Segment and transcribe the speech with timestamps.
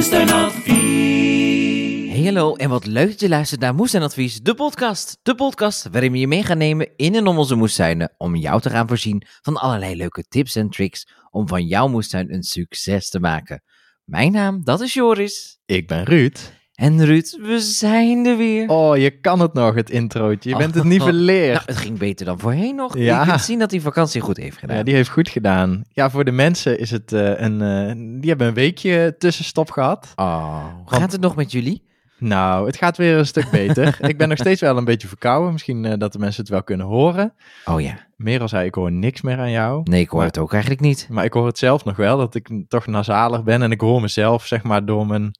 [0.00, 0.66] Moestuinadvies.
[0.66, 2.12] Moestuinadvies.
[2.12, 5.18] Hey, hallo en wat leuk dat je luistert naar Moestuin Advies, de podcast.
[5.22, 8.60] De podcast waarin we je mee gaan nemen in en om onze moestuinen om jou
[8.60, 13.08] te gaan voorzien van allerlei leuke tips en tricks om van jouw moestuin een succes
[13.08, 13.62] te maken.
[14.04, 15.58] Mijn naam, dat is Joris.
[15.66, 16.59] Ik ben Ruud.
[16.80, 18.68] En Ruud, we zijn er weer.
[18.68, 20.50] Oh, je kan het nog, het introotje.
[20.50, 21.52] Je bent het niet Oh, verleerd.
[21.54, 22.98] Nou, het ging beter dan voorheen nog.
[22.98, 23.20] Ja.
[23.20, 24.76] Je kunt zien dat die vakantie goed heeft gedaan.
[24.76, 25.82] ja, die heeft goed gedaan.
[25.92, 27.60] Ja, voor de mensen is het eh, een...
[27.62, 30.12] eh, die hebben een weekje tussenstop gehad.
[30.16, 31.82] Oh, gaat het nog met jullie?
[32.18, 33.98] Nou, het gaat weer een stuk beter.
[34.08, 35.52] ik ben nog steeds wel een beetje verkouden.
[35.52, 37.34] Misschien eh, dat de mensen het wel kunnen horen.
[37.64, 39.80] Oh ja, Merel zei, ik hoor niks meer aan jou.
[39.84, 41.06] nee, ik hoor het ook eigenlijk niet.
[41.10, 43.62] Maar ik hoor het zelf nog wel, dat ik toch nasalig ben.
[43.62, 45.30] En ik hoor mezelf, zeg maar, door mijn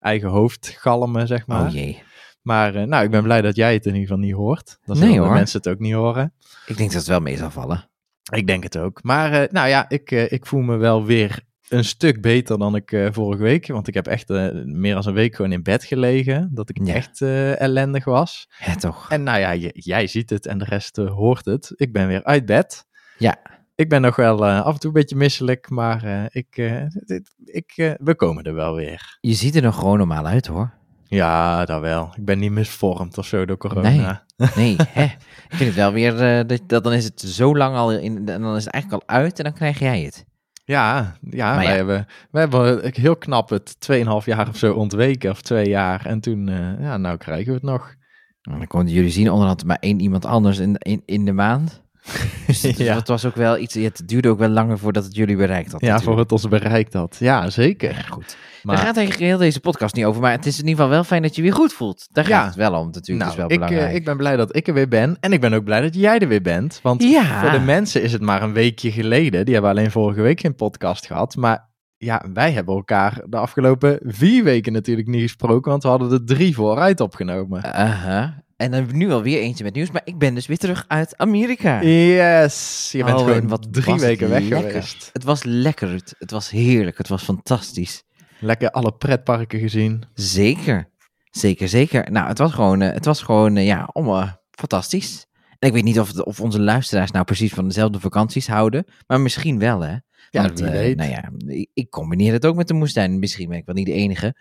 [0.00, 1.66] eigen hoofd galmen, zeg maar.
[1.66, 2.02] Oh jee.
[2.42, 4.78] Maar eh, nou, ik ben blij dat jij het in ieder geval niet hoort.
[4.84, 5.32] Dan Nee, hoor.
[5.32, 6.34] mensen het ook niet horen.
[6.66, 7.90] Ik denk dat het wel mee zal vallen.
[8.32, 9.02] Ik denk het ook.
[9.02, 12.74] Maar eh, nou ja, ik, eh, ik voel me wel weer een stuk beter dan
[12.76, 13.66] ik vorige week.
[13.66, 14.28] Want ik heb echt
[14.64, 16.50] meer dan een week gewoon in bed gelegen.
[16.52, 16.94] Dat ik Ja.
[16.94, 17.22] echt
[17.58, 18.46] ellendig was.
[18.56, 19.10] Hè toch?
[19.10, 21.72] En nou ja, jij ziet het en de rest hoort het.
[21.74, 22.86] Ik ben weer uit bed.
[23.18, 23.36] Ja.
[23.78, 25.70] Ik ben nog wel eh, af en toe een beetje misselijk.
[25.70, 29.18] Maar eh, ik, eh, dit- ik, we komen er wel weer.
[29.20, 30.72] Je ziet er nog gewoon normaal uit hoor.
[31.04, 32.12] Ja, dat wel.
[32.16, 34.24] Ik ben niet misvormd of zo door corona.
[34.56, 35.04] Nee, hè?
[35.04, 35.16] Ik
[35.48, 38.56] vind het wel weer, dat, dat, dan is het zo lang al in, en dan
[38.56, 40.24] is het eigenlijk al uit en dan krijg jij het.
[40.64, 41.74] Ja, ja, Maar wij, ja.
[41.74, 46.06] Hebben, wij hebben heel knap het 2,5 jaar of zo ontweken, of twee jaar.
[46.06, 46.46] En toen,
[46.80, 47.94] ja, nou krijgen we het nog.
[48.42, 51.82] En dan konden jullie zien onderhand maar één iemand anders in, in, in de maand.
[52.46, 52.94] Dus het, Ja.
[52.94, 55.80] het was ook wel iets, het duurde ook wel langer voordat het jullie bereikt had.
[55.80, 57.16] Ja, voor het ons bereikt had.
[57.20, 57.90] Ja, zeker.
[57.92, 58.36] Ja, goed.
[58.62, 60.90] Maar Daar gaat eigenlijk heel deze podcast niet over, maar het is in ieder geval
[60.90, 62.08] wel fijn dat je weer goed voelt.
[62.12, 62.46] Daar gaat Ja.
[62.46, 63.88] het wel om natuurlijk, nou, is wel ik, belangrijk.
[63.90, 65.16] eh, ik ben blij dat ik er weer ben.
[65.20, 66.80] En ik ben ook blij dat jij er weer bent.
[66.82, 67.02] Want
[67.40, 69.44] voor de mensen is het maar een weekje geleden.
[69.44, 71.36] Die hebben alleen vorige week geen podcast gehad.
[71.36, 75.70] Maar ja, wij hebben elkaar de afgelopen vier weken natuurlijk niet gesproken.
[75.70, 77.74] Want we hadden er drie vooruit opgenomen.
[77.74, 78.42] Aha.
[78.58, 81.82] En dan nu alweer eentje met nieuws, maar ik ben dus weer terug uit Amerika.
[81.82, 84.70] Yes, je bent Oh, en gewoon wat drie weken weg lekker.
[84.70, 85.10] geweest.
[85.12, 88.02] Het was lekker, het, het was heerlijk, het was fantastisch.
[88.40, 90.02] Lekker alle pretparken gezien.
[90.14, 90.88] Zeker,
[91.30, 92.10] zeker, zeker.
[92.10, 95.26] Nou, het was gewoon, eh, het was gewoon eh, ja, om, eh, fantastisch.
[95.58, 98.84] En ik weet niet of, het- of onze luisteraars nou precies van dezelfde vakanties houden,
[99.06, 99.96] maar misschien wel, hè?
[100.30, 100.96] Ja, Want, wie eh, weet.
[100.96, 103.18] nou ja, ik, ik combineer het ook met de moestuin.
[103.18, 104.34] Misschien ben ik wel niet de enige.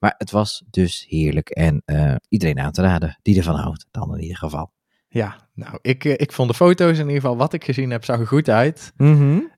[0.00, 1.48] Maar het was dus heerlijk.
[1.48, 4.72] En eh, iedereen aan te raden die ervan houdt, dan in ieder geval.
[5.08, 8.04] Ja, nou, ik, eh, ik vond de foto's in ieder geval, wat ik gezien heb,
[8.04, 8.92] zag er goed uit.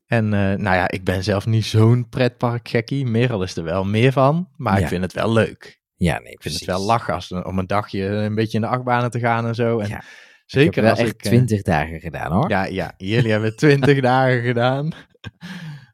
[0.06, 3.06] En eh, nou ja, ik ben zelf niet zo'n pretparkgekkie.
[3.06, 4.82] Merel is er wel meer van, maar Ja.
[4.82, 5.80] ik vind het wel leuk.
[5.96, 8.70] Ja, nee, Ik vind het wel lachen als, om een dagje een beetje in de
[8.70, 9.78] achtbanen te gaan en zo.
[9.78, 10.02] En Ja.
[10.46, 11.22] zeker ik heb wel als echt ik...
[11.22, 12.48] eh, twintig dagen gedaan, hoor.
[12.50, 14.92] ja, ja, jullie hebben twintig dagen gedaan.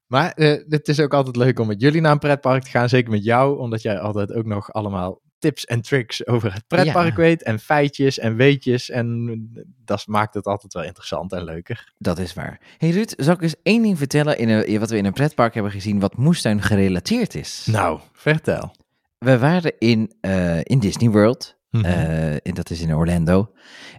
[0.09, 2.89] Maar eh, het is ook altijd leuk om met jullie naar een pretpark te gaan.
[2.89, 7.09] Zeker met jou, omdat jij altijd ook nog allemaal tips en tricks over het pretpark
[7.09, 7.15] Ja.
[7.15, 7.43] weet.
[7.43, 8.91] En feitjes en weetjes.
[8.91, 9.49] En
[9.85, 11.93] dat maakt het altijd wel interessant en leuker.
[11.99, 12.61] Dat is waar.
[12.79, 15.55] Hey Ruud, zal ik eens één ding vertellen in een, wat we in een pretpark
[15.55, 17.67] hebben gezien wat moestuin gerelateerd is?
[17.71, 18.75] Nou, vertel.
[19.19, 21.57] We waren in, eh, in Disney World.
[21.71, 21.85] Mhm.
[21.85, 23.51] eh, en dat is in Orlando.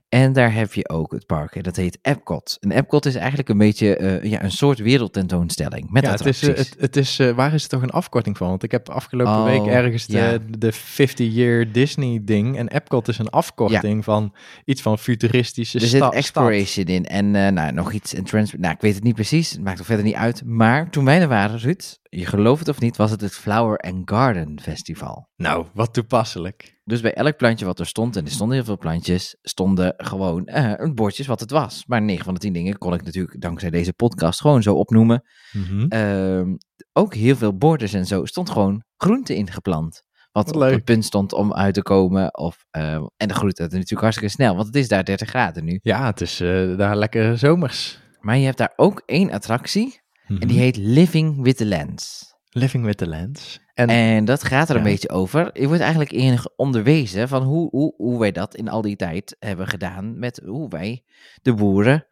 [0.09, 1.56] En daar heb je ook het park.
[1.56, 2.57] En dat heet Epcot.
[2.59, 5.90] En Epcot is eigenlijk een beetje eh, ja, een soort wereldtentoonstelling.
[5.90, 8.47] Met ja, het is, eh, het, het is waar is het toch een afkorting van?
[8.47, 10.38] Want ik heb afgelopen Oh, week ergens de, ja.
[10.57, 12.57] de 50-year Disney ding.
[12.57, 17.72] En Epcot is een afkorting van iets van futuristische er zit exploration in en nou,
[17.72, 18.13] nog iets.
[18.13, 19.51] En trans nou, ik weet het niet precies.
[19.51, 20.41] Het maakt er verder niet uit.
[20.46, 23.78] Maar toen wij er waren, Ruud, je gelooft het of niet, was het het Flower
[23.78, 25.30] and Garden Festival.
[25.36, 26.80] Nou, wat toepasselijk.
[26.84, 30.46] Dus bij elk plantje wat er stond, en er stonden heel veel plantjes, stonden gewoon
[30.46, 31.84] eh, een bordjes wat het was.
[31.88, 35.24] Maar 9 van de 10 dingen kon ik natuurlijk dankzij deze podcast gewoon zo opnoemen.
[35.51, 35.86] Mhm.
[35.88, 36.56] Ehm,
[36.94, 40.04] ook heel veel borders en zo stond gewoon groente ingeplant.
[40.31, 40.74] Wat, Wat op leuk.
[40.74, 42.38] het punt stond om uit te komen.
[42.38, 45.66] Of, eh, en de groeit het natuurlijk hartstikke snel, want het is daar 30 graden
[45.66, 45.80] nu.
[45.81, 48.00] Ja, het is eh, daar lekker zomers.
[48.19, 50.58] Maar je hebt daar ook één attractie en die Mhm.
[50.58, 52.28] heet Living with the Lens.
[52.50, 53.60] Living with the Lens.
[53.74, 55.50] En, En dat gaat er een beetje over.
[55.62, 59.36] Je wordt eigenlijk in onderwezen van hoe, hoe, hoe wij dat in al die tijd
[59.40, 60.20] hebben gedaan.
[60.20, 61.04] Met hoe wij,
[61.42, 62.08] de boeren,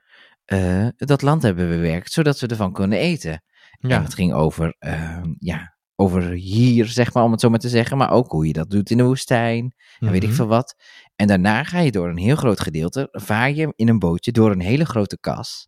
[0.46, 2.12] eh, dat land hebben bewerkt.
[2.12, 3.42] Zodat we ervan kunnen eten.
[3.80, 7.60] ja, En het ging over, eh, ja, over hier, zeg maar, om het zo maar
[7.60, 7.98] te zeggen.
[7.98, 9.76] Maar ook hoe je dat doet in de woestijn.
[10.00, 10.38] En weet ik Mhm.
[10.38, 10.76] veel wat.
[11.16, 13.08] En daarna ga je door een heel groot gedeelte.
[13.12, 15.68] Vaar je in een bootje door een hele grote kas.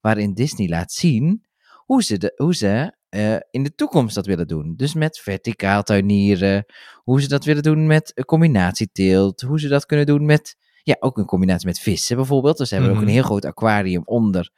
[0.00, 1.45] Waarin Disney laat zien
[1.86, 4.74] hoe ze, de, hoe ze eh, in de toekomst dat willen doen.
[4.76, 6.64] Dus met verticaal tuinieren.
[6.94, 9.40] Hoe ze dat willen doen met een combinatieteelt.
[9.40, 12.58] Hoe ze dat kunnen doen met, ja, ook een combinatie met vissen bijvoorbeeld.
[12.58, 13.06] Dus ze hebben ook Mhm.
[13.08, 14.50] een heel groot aquarium onder.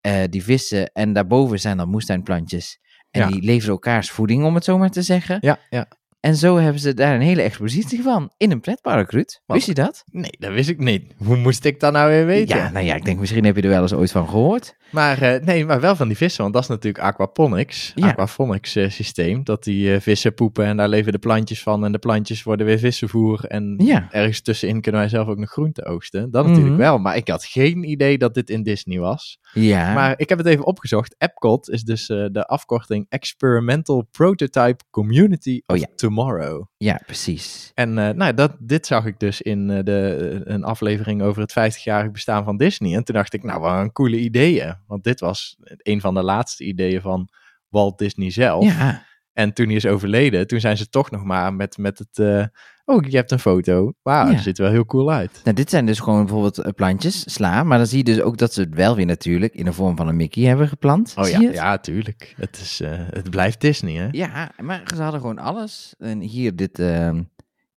[0.00, 2.78] eh, die vissen en daarboven zijn dan moestuinplantjes.
[3.10, 3.28] En Ja.
[3.28, 5.38] die leveren elkaars voeding, om het zo maar te zeggen.
[5.40, 5.88] Ja, ja.
[6.22, 8.30] En zo hebben ze daar een hele expositie van.
[8.36, 9.40] In een pretpark, Ruud.
[9.46, 10.02] Wist je dat?
[10.06, 11.12] Nee, dat wist ik niet.
[11.16, 12.56] Hoe moest ik dat nou weer weten?
[12.56, 14.76] Ja, nou ja, ik denk misschien heb je er wel eens ooit van gehoord.
[14.90, 17.92] Maar eh, nee, maar wel van die vissen, want dat is natuurlijk aquaponics.
[17.94, 18.08] Ja.
[18.08, 19.44] Aquaponics eh, systeem.
[19.44, 21.84] Dat die eh, vissen poepen en daar leven de plantjes van.
[21.84, 23.44] En de plantjes worden weer vissenvoer.
[23.44, 24.08] En Ja.
[24.10, 26.30] ergens tussenin kunnen wij zelf ook nog groente oogsten.
[26.30, 26.52] Dat Mhm.
[26.52, 26.98] natuurlijk wel.
[26.98, 29.38] Maar ik had geen idee dat dit in Disney was.
[29.52, 29.92] Ja.
[29.94, 31.14] Maar ik heb het even opgezocht.
[31.18, 35.86] Epcot is dus eh, de afkorting Experimental Prototype Community of Oh ja.
[35.96, 36.64] Tomorrow.
[36.76, 37.70] Ja, precies.
[37.74, 41.52] En eh, nou, dat, dit zag ik dus in eh, de, een aflevering over het
[41.52, 42.94] 50-jarig bestaan van Disney.
[42.94, 44.76] En toen dacht ik, nou, wat een coole ideeën.
[44.86, 47.28] Want dit was een van de laatste ideeën van
[47.68, 48.64] Walt Disney zelf.
[48.64, 49.04] Ja.
[49.32, 52.50] En toen hij is overleden, toen zijn ze toch nog maar met, met het...
[52.84, 53.92] eh, oh, je hebt een foto.
[54.02, 54.32] Wauw, Ja.
[54.32, 55.40] dat ziet er wel heel cool uit.
[55.44, 57.62] Nou, dit zijn dus gewoon bijvoorbeeld eh, plantjes, sla.
[57.62, 59.96] Maar dan zie je dus ook dat ze het wel weer natuurlijk in de vorm
[59.96, 61.14] van een Mickey hebben geplant.
[61.16, 61.54] Oh Zie ja, het?
[61.54, 62.34] ja, tuurlijk.
[62.36, 64.08] Het, is, eh, het blijft Disney, hè?
[64.10, 65.94] Ja, maar ze hadden gewoon alles.
[65.98, 67.22] En hier, dit, ehm,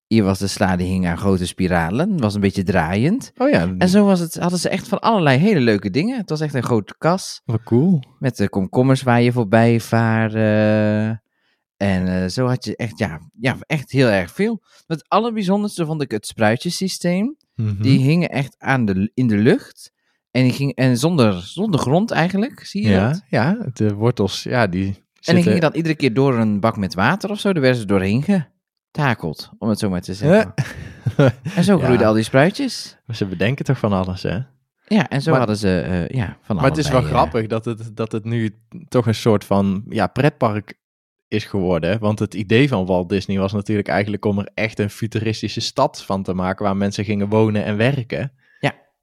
[0.08, 2.20] hier was de sla, die hing aan grote spiralen.
[2.20, 3.32] Was een beetje draaiend.
[3.38, 6.18] Oh ja, En zo was het, hadden ze echt van allerlei hele leuke dingen.
[6.18, 8.00] Het was echt een grote kas wat cool.
[8.20, 10.34] met de komkommers waar je voorbij vaart.
[11.78, 14.64] En eh, zo had je echt, ja, ja, echt heel erg veel.
[14.88, 17.36] Het allerbijzonderste vond ik het spruitjesysteem.
[17.56, 17.82] Mhm.
[17.82, 19.92] Die hingen echt aan de, in de lucht.
[20.32, 23.22] En, die ging, en zonder, zonder grond eigenlijk, zie je dat?
[23.30, 26.78] ja, ja, de wortels, ja, die En die gingen dan iedere keer door een bak
[26.78, 27.54] met water of zo.
[27.54, 28.24] Daar werden ze doorheen
[28.92, 30.54] getakeld, om het zo maar te zeggen.
[31.56, 31.84] En zo Ja.
[31.84, 32.98] groeiden al die spruitjes.
[33.06, 34.38] Maar ze bedenken toch van alles, hè?
[34.88, 37.48] Ja, en zo Maar- hadden ze, eh, ja, van Maar het is wel eh, grappig
[37.48, 38.56] dat het, dat het nu
[38.88, 40.74] toch een soort van ja, pretpark
[41.28, 42.00] is geworden.
[42.00, 46.04] Want het idee van Walt Disney was natuurlijk eigenlijk om er echt een futuristische stad
[46.04, 48.32] van te maken waar mensen gingen wonen en werken.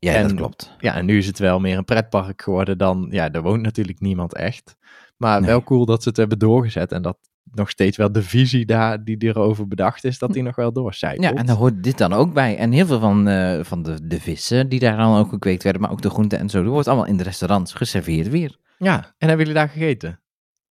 [0.04, 0.74] Ja, dat en- klopt.
[0.78, 4.00] Ja, en nu is het wel meer een pretpark geworden dan, ja, er woont natuurlijk
[4.00, 4.76] niemand echt.
[5.16, 5.48] Maar Nee.
[5.50, 7.19] wel cool dat ze het hebben doorgezet en dat
[7.52, 11.24] nog steeds wel de visie daar die erover bedacht is, dat die nog wel doorcijpelt.
[11.24, 12.56] Ja, en daar hoort dit dan ook bij.
[12.56, 15.82] En heel veel van, eh, van de, de vissen die daar dan ook gekweekt werden,
[15.82, 18.56] maar ook de groenten en zo, dat wordt allemaal in de restaurants geserveerd weer.
[18.78, 20.20] Ja, en hebben jullie daar gegeten?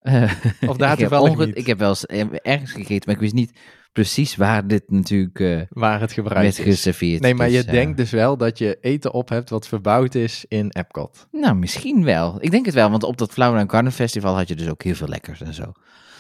[0.01, 0.31] Eh,
[0.67, 3.59] Of daar ik, onge- ik heb wel eens ergens gegeten, maar ik wist niet
[3.91, 6.73] precies waar dit natuurlijk eh, Waar het gebruikt werd is.
[6.75, 7.21] geserveerd.
[7.21, 10.15] Nee, maar Dus, je eh, denkt dus wel dat je eten op hebt wat verbouwd
[10.15, 11.27] is in Epcot.
[11.31, 12.37] Nou, misschien wel.
[12.39, 14.83] Ik denk het wel, want op dat Flower and Garden Festival had je dus ook
[14.83, 15.71] heel veel lekkers en zo.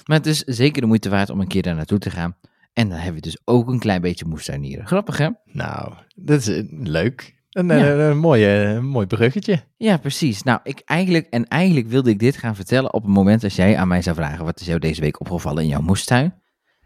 [0.05, 2.35] Maar het is zeker de moeite waard om een keer daar naartoe te gaan.
[2.73, 4.87] En dan hebben we dus ook een klein beetje moestuinieren.
[4.87, 5.29] Grappig, hè?
[5.45, 7.39] Nou, dat is leuk.
[7.51, 7.87] Een, Ja.
[7.89, 9.63] een, een mooie, een mooi bruggetje.
[9.77, 10.43] Ja, precies.
[10.43, 13.77] Nou, ik eigenlijk, en eigenlijk wilde ik dit gaan vertellen op het moment als jij
[13.77, 16.33] aan mij zou vragen, wat is jou deze week opgevallen in jouw moestuin?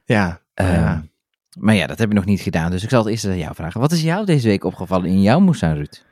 [0.06, 1.04] Ja, Ehm, ja.
[1.60, 3.56] Maar ja, dat heb ik nog niet gedaan, dus ik zal het eerst aan jou
[3.56, 3.80] vragen.
[3.80, 6.04] Wat is jou deze week opgevallen in jouw moestuin, Ruud?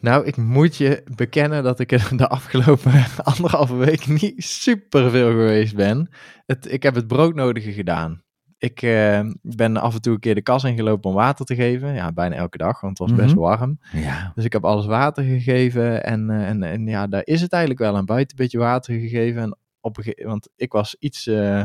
[0.00, 2.92] Nou, ik moet je bekennen dat ik er de afgelopen
[3.22, 6.10] anderhalve week niet super veel geweest ben.
[6.46, 8.22] Het, ik heb het broodnodige gedaan.
[8.62, 11.94] Ik eh, ben af en toe een keer de kas ingelopen om water te geven.
[11.94, 13.40] Ja, bijna elke dag, want het was best Mhm.
[13.44, 13.78] warm.
[13.92, 14.32] Ja.
[14.34, 16.04] Dus ik heb alles water gegeven.
[16.04, 17.96] En, eh, en, en ja, daar is het eigenlijk wel.
[17.96, 19.42] En buiten een beetje water gegeven.
[19.42, 21.26] En op een want ik was iets.
[21.26, 21.64] eh,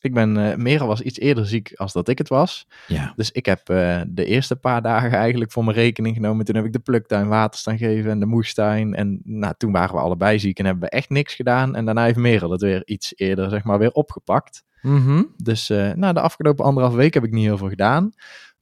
[0.00, 0.36] ik ben.
[0.50, 2.66] eh Merel was iets eerder ziek als dat ik het was.
[2.86, 3.12] Ja.
[3.16, 3.66] Dus ik heb
[4.08, 6.44] de eerste paar dagen eigenlijk voor mijn rekening genomen.
[6.44, 8.94] Toen heb ik de pluktuin water staan geven en de moestuin.
[8.94, 11.76] En nou, toen waren we allebei ziek en hebben we echt niks gedaan.
[11.76, 14.64] En daarna heeft Merel het weer iets eerder, zeg maar, weer opgepakt.
[14.82, 15.22] Mhm.
[15.36, 18.12] Dus nou, de afgelopen anderhalve week heb ik niet heel veel gedaan.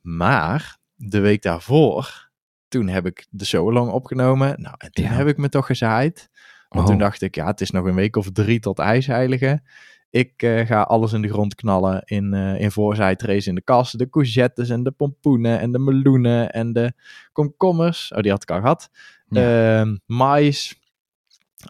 [0.01, 2.29] Maar de week daarvoor,
[2.69, 4.61] toen heb ik de Solong opgenomen.
[4.63, 5.11] Nou, en toen Ja.
[5.11, 6.29] heb ik me toch gezaaid.
[6.69, 6.91] Want Oh.
[6.91, 9.63] toen dacht ik, ja, het is nog een week of drie tot ijsheilige.
[10.11, 13.93] Ik eh, ga alles in de grond knallen in, eh in voorzijtrace in de kas.
[13.93, 16.93] De courgettes en de pompoenen en de meloenen en de
[17.33, 18.13] komkommers.
[18.13, 18.91] Oh, die had ik al gehad.
[19.29, 19.81] Ja.
[19.81, 20.80] Ehm, mais.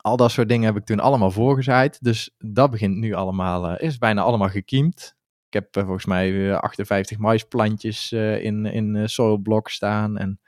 [0.00, 1.99] Al dat soort dingen heb ik toen allemaal voorgezaaid.
[2.02, 5.14] Dus dat begint nu allemaal, eh, is bijna allemaal gekiemd.
[5.47, 10.18] Ik heb eh, volgens mij eh, 58 maisplantjes eh, in, in eh, soilblok staan.
[10.18, 10.40] En,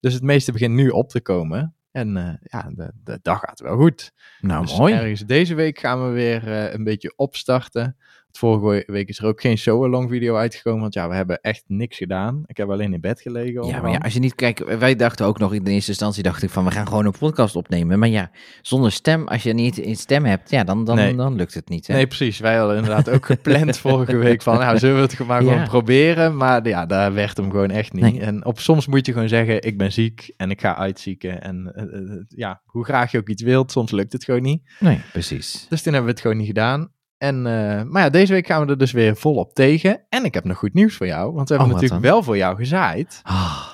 [0.00, 1.74] dus het meeste begint nu op te komen.
[1.90, 4.12] En ja, de, de dag gaat wel goed.
[4.40, 4.94] Nou, Dus mooi.
[4.94, 7.96] ergens deze week gaan we weer een beetje opstarten.
[8.32, 11.96] Vorige week is er ook geen so-along video uitgekomen, want ja, we hebben echt niks
[11.96, 12.42] gedaan.
[12.46, 13.66] Ik heb alleen in bed gelegen.
[13.66, 16.22] Ja, maar ja, als je niet kijkt, wij dachten ook nog in de eerste instantie,
[16.22, 17.98] dacht ik van, we gaan gewoon een podcast opnemen.
[17.98, 18.30] Maar ja,
[18.62, 21.14] zonder stem, als je niet een stem hebt, ja, dan, dan, Nee.
[21.16, 21.86] dan lukt het niet.
[21.86, 21.94] Hè?
[21.94, 22.38] Nee, precies.
[22.38, 25.66] Wij hadden inderdaad ook gepland vorige week van, nou, zullen we het maar gewoon Ja.
[25.66, 26.36] proberen?
[26.36, 28.02] Maar ja, daar werd hem gewoon echt niet.
[28.02, 28.20] Nee.
[28.20, 31.42] En op soms moet je gewoon zeggen, ik ben ziek en ik ga uitzieken.
[31.42, 34.62] En eh, eh, ja, hoe graag je ook iets wilt, soms lukt het gewoon niet.
[34.80, 35.66] Nee, precies.
[35.68, 36.90] Dus toen hebben we het gewoon niet gedaan.
[37.20, 40.02] En, eh, maar ja, deze week gaan we er dus weer volop tegen.
[40.08, 42.12] En ik heb nog goed nieuws voor jou, want we hebben Oh, wat natuurlijk dan?
[42.12, 43.20] wel voor jou gezaaid.
[43.22, 43.68] Ah,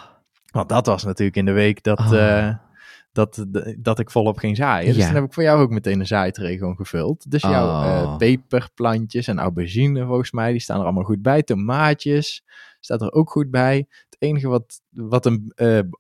[0.50, 2.12] Want dat was natuurlijk in de week dat, Oh.
[2.46, 2.54] eh,
[3.12, 3.44] dat,
[3.78, 4.94] dat ik volop ging zaaien.
[4.94, 7.30] Dus toen heb ik voor jou ook meteen een zaaitree gewoon gevuld.
[7.30, 7.84] Dus jouw Oh.
[7.86, 11.42] eh, peperplantjes en aubergine volgens mij, die staan er allemaal goed bij.
[11.42, 12.44] Tomaatjes
[12.80, 13.76] staat er ook goed bij.
[13.88, 15.52] Het enige wat, wat een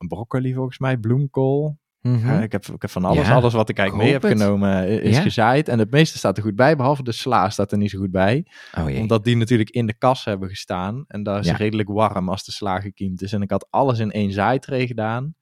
[0.08, 1.78] broccoli volgens mij, bloemkool.
[2.06, 2.42] Mhm.
[2.42, 4.40] Ik, heb, ik heb van alles, Ja, alles wat ik eigenlijk mee heb het.
[4.42, 5.22] genomen eh, is Ja.
[5.22, 5.68] gezaaid.
[5.68, 8.10] En het meeste staat er goed bij, behalve de sla staat er niet zo goed
[8.10, 8.46] bij.
[8.78, 8.98] Oh.
[8.98, 11.04] Omdat die natuurlijk in de kas hebben gestaan.
[11.08, 11.56] En daar is Ja.
[11.56, 13.32] redelijk warm als de sla gekiemd is.
[13.32, 15.34] En ik had alles in één zaaitray gedaan.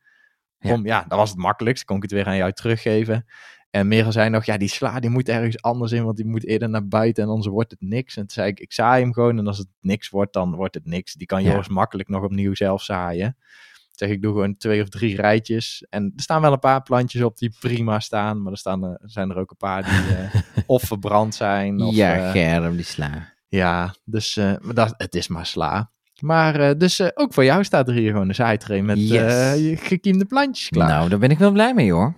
[0.58, 0.72] Ja.
[0.72, 1.84] Om, ja, dat was het makkelijkst.
[1.84, 3.26] Kon ik het weer aan jou teruggeven.
[3.70, 6.04] En Merel zei nog, ja, die sla die moet ergens anders in.
[6.04, 8.16] Want die moet eerder naar buiten en anders wordt het niks.
[8.16, 9.38] En toen zei ik, ik zaai hem gewoon.
[9.38, 11.12] En als het niks wordt, dan wordt het niks.
[11.12, 11.42] Die kan.
[11.42, 13.36] Joris makkelijk nog opnieuw zelf zaaien.
[13.94, 15.86] Zeg ik, doe gewoon twee of drie rijtjes.
[15.90, 18.42] En er staan wel een paar plantjes op die prima staan.
[18.42, 21.82] Maar er staan er, zijn er ook een paar die eh, of verbrand zijn.
[21.82, 23.32] Of, ja, eh, Germ, die sla.
[23.48, 25.90] ja, dus eh, maar dat, het is maar sla.
[26.20, 29.80] Maar dus ook voor jou staat er hier gewoon een zaaitree met Yes.
[29.80, 30.88] gekiemde plantjes klaar.
[30.88, 32.14] Nou, daar ben ik wel blij mee hoor.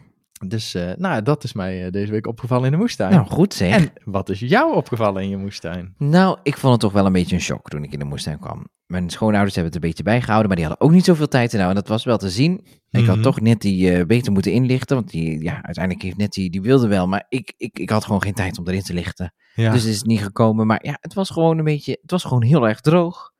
[0.46, 3.10] Dus eh, nou, dat is mij eh, deze week opgevallen in de moestuin.
[3.12, 3.74] Nou, goed zeg.
[3.74, 5.94] en wat is jou opgevallen in je moestuin?
[5.98, 8.38] Nou, ik vond het toch wel een beetje een shock toen ik in de moestuin
[8.38, 8.66] kwam.
[8.86, 11.56] Mijn schoonouders hebben het een beetje bijgehouden, maar die hadden ook niet zoveel tijd te
[11.56, 11.68] nou.
[11.68, 12.66] En dat was wel te zien.
[12.90, 13.24] Ik had Mhm.
[13.24, 16.60] toch net die eh, beter moeten inlichten, want die, ja, uiteindelijk heeft net die, die
[16.62, 17.06] wilde wel.
[17.06, 19.34] Maar ik, ik, ik had gewoon geen tijd om erin te lichten.
[19.54, 19.72] Ja.
[19.72, 20.66] Dus het is niet gekomen.
[20.66, 23.32] Maar ja, het was gewoon een beetje, het was gewoon heel erg droog.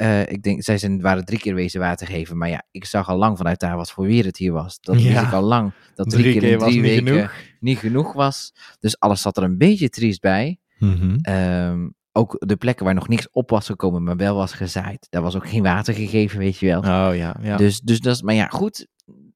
[0.00, 2.38] Eh, ik denk, zij zijn, waren drie keer wezen water geven.
[2.38, 4.78] Maar ja, ik zag al lang vanuit daar wat voor weer het hier was.
[4.80, 5.08] Dat Ja.
[5.12, 5.72] wist ik al lang.
[5.94, 7.32] Dat drie, keer in drie niet weken genoeg.
[7.60, 8.52] niet genoeg was.
[8.78, 10.58] Dus alles zat er een beetje triest bij.
[10.78, 11.16] Mhm.
[11.22, 15.06] Ehm, ook de plekken waar nog niks op was gekomen, maar wel was gezaaid.
[15.10, 16.80] Daar was ook geen water gegeven, weet je wel.
[16.80, 17.56] Oh ja, ja.
[17.56, 18.86] Dus, dus dat is, maar ja, goed,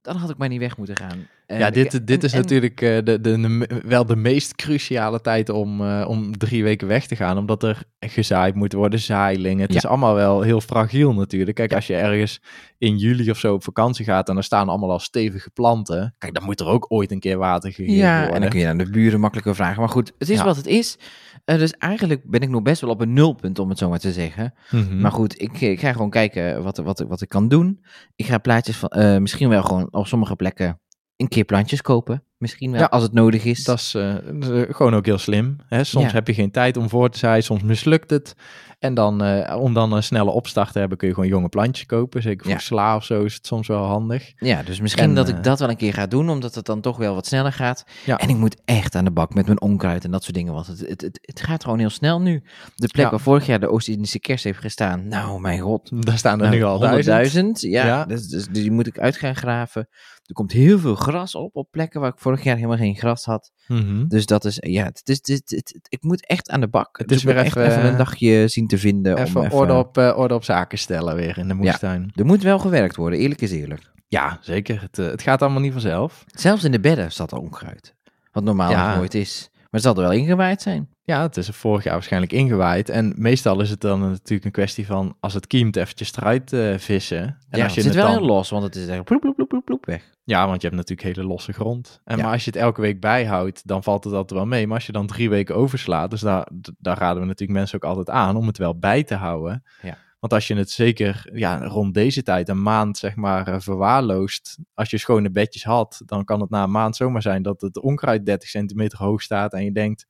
[0.02, 1.26] dan had ik maar niet weg moeten gaan.
[1.46, 4.16] En ja, ik- dit, dit en- is en- natuurlijk eh, de, de, de- wel de
[4.16, 7.38] meest cruciale tijd om, eh, om drie weken weg te gaan.
[7.38, 9.60] Omdat er gezaaid moet worden, zaailingen.
[9.62, 9.76] Het Ja.
[9.78, 11.56] is allemaal wel heel fragiel natuurlijk.
[11.56, 12.40] Kijk, als je ergens
[12.78, 16.14] in juli of zo op vakantie gaat en er staan allemaal al stevige planten.
[16.18, 18.34] Kijk, dan moet er ook ooit een keer water gegeven Ja, worden.
[18.34, 19.80] en dan kun je aan de buren makkelijker vragen.
[19.80, 20.98] Maar goed, het is wat het is.
[21.44, 23.98] Eh, dus eigenlijk ben ik nog best wel op een nulpunt, om het zo maar
[23.98, 24.54] te zeggen.
[24.70, 25.00] Mhm.
[25.00, 27.84] Maar goed, ik, ik ga gewoon kijken wat, wat, wat ik kan doen.
[28.16, 30.80] Ik ga plaatjes van, misschien wel gewoon op sommige plekken
[31.16, 32.25] een keer plantjes kopen.
[32.38, 33.64] Misschien wel, Ja, als het nodig is.
[33.64, 35.56] Dat is, eh, eh, gewoon ook heel slim.
[35.66, 35.85] Hè?
[35.85, 36.12] Soms Ja.
[36.12, 38.35] heb je geen tijd om voor te zaaien, soms mislukt het.
[38.78, 41.87] En dan, eh, om dan een snelle opstart te hebben, kun je gewoon jonge plantjes
[41.87, 42.23] kopen.
[42.23, 42.59] Zeker voor Ja.
[42.59, 44.33] sla of zo is het soms wel handig.
[44.37, 46.80] Ja, dus misschien En, dat ik dat wel een keer ga doen, omdat het dan
[46.80, 47.85] toch wel wat sneller gaat.
[48.04, 48.18] Ja.
[48.18, 50.66] En ik moet echt aan de bak met mijn onkruid en dat soort dingen, want
[50.66, 52.42] het, het, het, het gaat gewoon heel snel nu.
[52.75, 55.90] De plek waar vorig jaar de Oost-Indische kerst heeft gestaan, nou mijn god.
[56.06, 57.61] Daar staan er Nou, nu al duizend.
[57.62, 57.87] 100.000, ja.
[57.87, 58.04] Ja.
[58.04, 59.88] Dus, dus die moet ik uit gaan graven.
[60.24, 63.24] Er komt heel veel gras op, op plekken waar ik vorig jaar helemaal geen gras
[63.24, 63.52] had.
[63.68, 64.06] Mhm.
[64.06, 66.68] Dus dat is, ja, het is, het, is- het- het- ik moet echt aan de
[66.68, 66.98] bak.
[66.98, 69.18] Het Dus is weer echt even, even een eh, dagje zien te vinden.
[69.18, 72.12] Even, om even, orde, op, eh, orde op zaken stellen weer in de moestuin.
[72.14, 73.92] Er moet wel gewerkt worden, eerlijk is eerlijk.
[74.08, 74.80] Ja, zeker.
[74.80, 76.24] Het, eh, het gaat allemaal niet vanzelf.
[76.26, 77.94] Zelfs in de bedden zat er onkruid.
[78.32, 78.86] Wat normaal Ja.
[78.88, 79.48] nog nooit is.
[79.52, 80.88] Maar het zal er wel ingewaaid zijn.
[81.06, 82.88] Ja, het is er vorig jaar waarschijnlijk ingewaaid.
[82.88, 86.78] En meestal is het dan natuurlijk een kwestie van, als het kiemt, eventjes eruit eh,
[86.78, 87.18] vissen.
[87.49, 88.18] En ja, als je het zit wel dan...
[88.18, 90.12] heel los, want het is echt ploep, ploep, ploep, ploep, ploep weg.
[90.25, 92.00] Ja, want je hebt natuurlijk hele losse grond.
[92.04, 92.23] En Ja.
[92.23, 94.66] maar als je het elke week bijhoudt, dan valt het altijd wel mee.
[94.66, 97.90] Maar als je dan drie weken overslaat, dus daar, daar raden we natuurlijk mensen ook
[97.90, 99.62] altijd aan om het wel bij te houden.
[99.82, 99.99] Ja.
[100.20, 104.58] Want als je het zeker ja, rond deze tijd, een maand zeg maar, eh, verwaarloost,
[104.75, 107.80] als je schone bedjes had, dan kan het na een maand zomaar zijn dat het
[107.80, 110.06] onkruid 30 centimeter hoog staat en je denkt,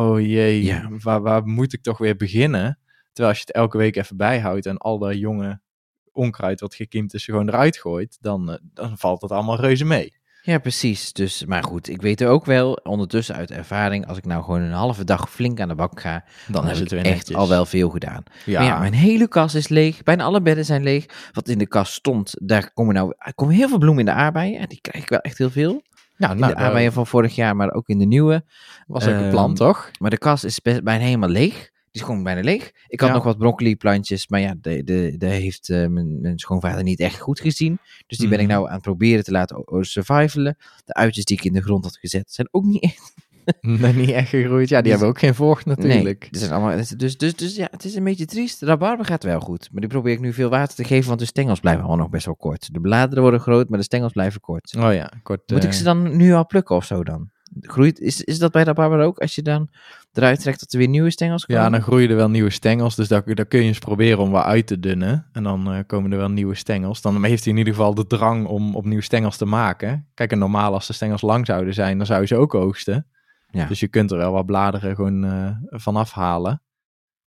[0.00, 0.88] oh jee, Ja.
[1.02, 2.78] waar, waar moet ik toch weer beginnen?
[3.12, 5.60] Terwijl als je het elke week even bijhoudt en al dat jonge
[6.12, 10.14] onkruid wat gekiemd is gewoon eruit gooit, dan, eh, dan valt het allemaal reuze mee.
[10.42, 11.12] Ja, precies.
[11.12, 14.60] Dus, maar goed, ik weet er ook wel, ondertussen uit ervaring, als ik nou gewoon
[14.60, 17.36] een halve dag flink aan de bak ga, dan, Dan heb ik echt netjes.
[17.36, 18.22] al wel veel gedaan.
[18.44, 20.02] Ja, Maar ja, mijn hele kast is leeg.
[20.02, 21.30] Bijna alle bedden zijn leeg.
[21.32, 24.20] Wat in de kast stond, daar komen nou er komen heel veel bloemen in de
[24.20, 24.60] aardbeien.
[24.60, 25.82] En die krijg ik wel echt heel veel.
[26.16, 28.44] Ja In nou, de aardbeien van vorig jaar, maar ook in de nieuwe.
[28.86, 29.90] was ook een Ehm, plan, toch?
[29.98, 31.54] Maar de kast is best, bijna helemaal leeg.
[31.90, 32.72] Die is gewoon bijna leeg.
[32.88, 33.14] Ik had Ja.
[33.14, 37.00] nog wat broccoli plantjes, maar ja, de, de, de heeft eh, mijn, mijn schoonvader niet
[37.00, 37.78] echt goed gezien.
[38.06, 38.54] Dus die ben ik Mhm.
[38.54, 40.56] nou aan het proberen te laten survivalen.
[40.84, 43.14] De uitjes die ik in de grond had gezet, zijn ook niet echt...
[43.60, 44.68] Nee, niet echt gegroeid.
[44.68, 46.28] Ja, die Dus- hebben ook geen vocht natuurlijk.
[46.30, 48.60] Nee, zijn allemaal, dus, dus, dus ja, het is een beetje triest.
[48.60, 49.68] De rabarber gaat wel goed.
[49.72, 52.10] Maar die probeer ik nu veel water te geven, want de stengels blijven allemaal nog
[52.10, 52.72] best wel kort.
[52.72, 54.76] De bladeren worden groot, maar de stengels blijven kort.
[54.78, 55.50] Oh ja, kort.
[55.50, 57.30] Moet eh, ik ze dan nu al plukken of zo dan?
[57.60, 59.18] Groeit, is, is dat bij rabarber ook?
[59.18, 59.68] Als je dan
[60.12, 61.62] eruit trekt dat er weer nieuwe stengels komen?
[61.62, 62.94] Ja, dan groeien er wel nieuwe stengels.
[62.94, 65.26] Dus daar, daar kun je eens proberen om wat uit te dunnen.
[65.32, 67.00] En dan eh, komen er wel nieuwe stengels.
[67.02, 70.06] Dan heeft hij in ieder geval de drang om opnieuw stengels te maken.
[70.14, 73.06] Kijk, en normaal als de stengels lang zouden zijn, dan zou je ze ook oogsten.
[73.56, 73.66] Ja.
[73.66, 76.62] Dus je kunt er wel wat bladeren gewoon eh van afhalen.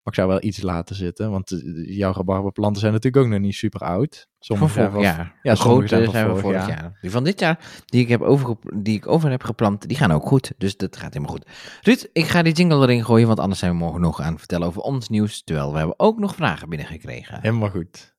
[0.08, 3.40] Maar ik zou wel iets laten zitten, want eh, jouw rabarberplanten zijn natuurlijk ook nog
[3.40, 4.28] niet super oud.
[4.40, 5.06] Sommige zijn vorig.
[5.06, 6.82] Ja, sommige grote zijn zijn we vorig vorig jaar.
[6.82, 6.98] jaar.
[7.02, 10.12] Die van dit jaar, die ik, heb over, die ik over heb geplant, die gaan
[10.12, 10.54] ook goed.
[10.58, 11.50] Dus dat gaat helemaal goed.
[11.82, 14.40] Ruud, ik ga die jingle erin gooien, want anders zijn we morgen nog aan het
[14.40, 15.44] vertellen over ons nieuws.
[15.44, 17.40] Terwijl we hebben ook nog vragen binnengekregen.
[17.42, 18.16] Helemaal goed.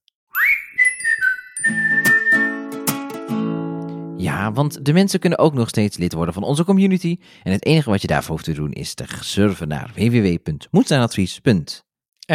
[4.20, 7.16] Ja, want de mensen kunnen ook nog steeds lid worden van onze community.
[7.42, 11.86] En het enige wat je daarvoor hoeft te doen is te surfen naar www.moedsaanadvies.nl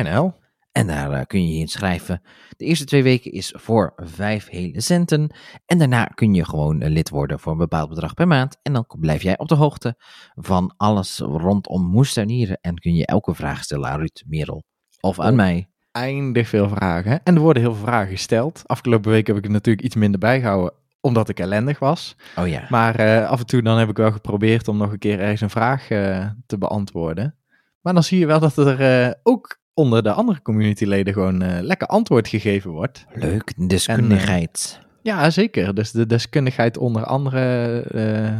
[0.03, 0.33] NL.
[0.71, 2.21] En daar eh, kun je je inschrijven.
[2.57, 5.35] De eerste twee weken is voor vijf hele centen.
[5.65, 8.57] En daarna kun je gewoon eh, lid worden voor een bepaald bedrag per maand.
[8.61, 9.95] En dan blijf jij op de hoogte
[10.33, 12.57] van alles rondom moestuinieren.
[12.61, 14.63] En kun je elke vraag stellen aan Ruud Merel
[14.99, 15.35] of aan Oh.
[15.35, 15.67] mij.
[15.91, 17.23] Eindig veel vragen.
[17.23, 18.61] En er worden heel veel vragen gesteld.
[18.65, 20.73] Afgelopen week heb ik er natuurlijk iets minder bijgehouden,
[21.03, 22.15] omdat ik ellendig was.
[22.35, 22.65] Oh ja.
[22.69, 25.41] Maar eh, af en toe dan heb ik wel geprobeerd om nog een keer ergens
[25.41, 27.35] een vraag eh, te beantwoorden.
[27.81, 31.87] Maar dan zie je wel dat er eh, ook onder de andere communityleden gewoon lekker
[31.87, 33.05] antwoord gegeven wordt.
[33.13, 34.79] Leuk, deskundigheid.
[35.03, 35.75] Ja, zeker.
[35.75, 38.39] Dus de deskundigheid onder andere eh,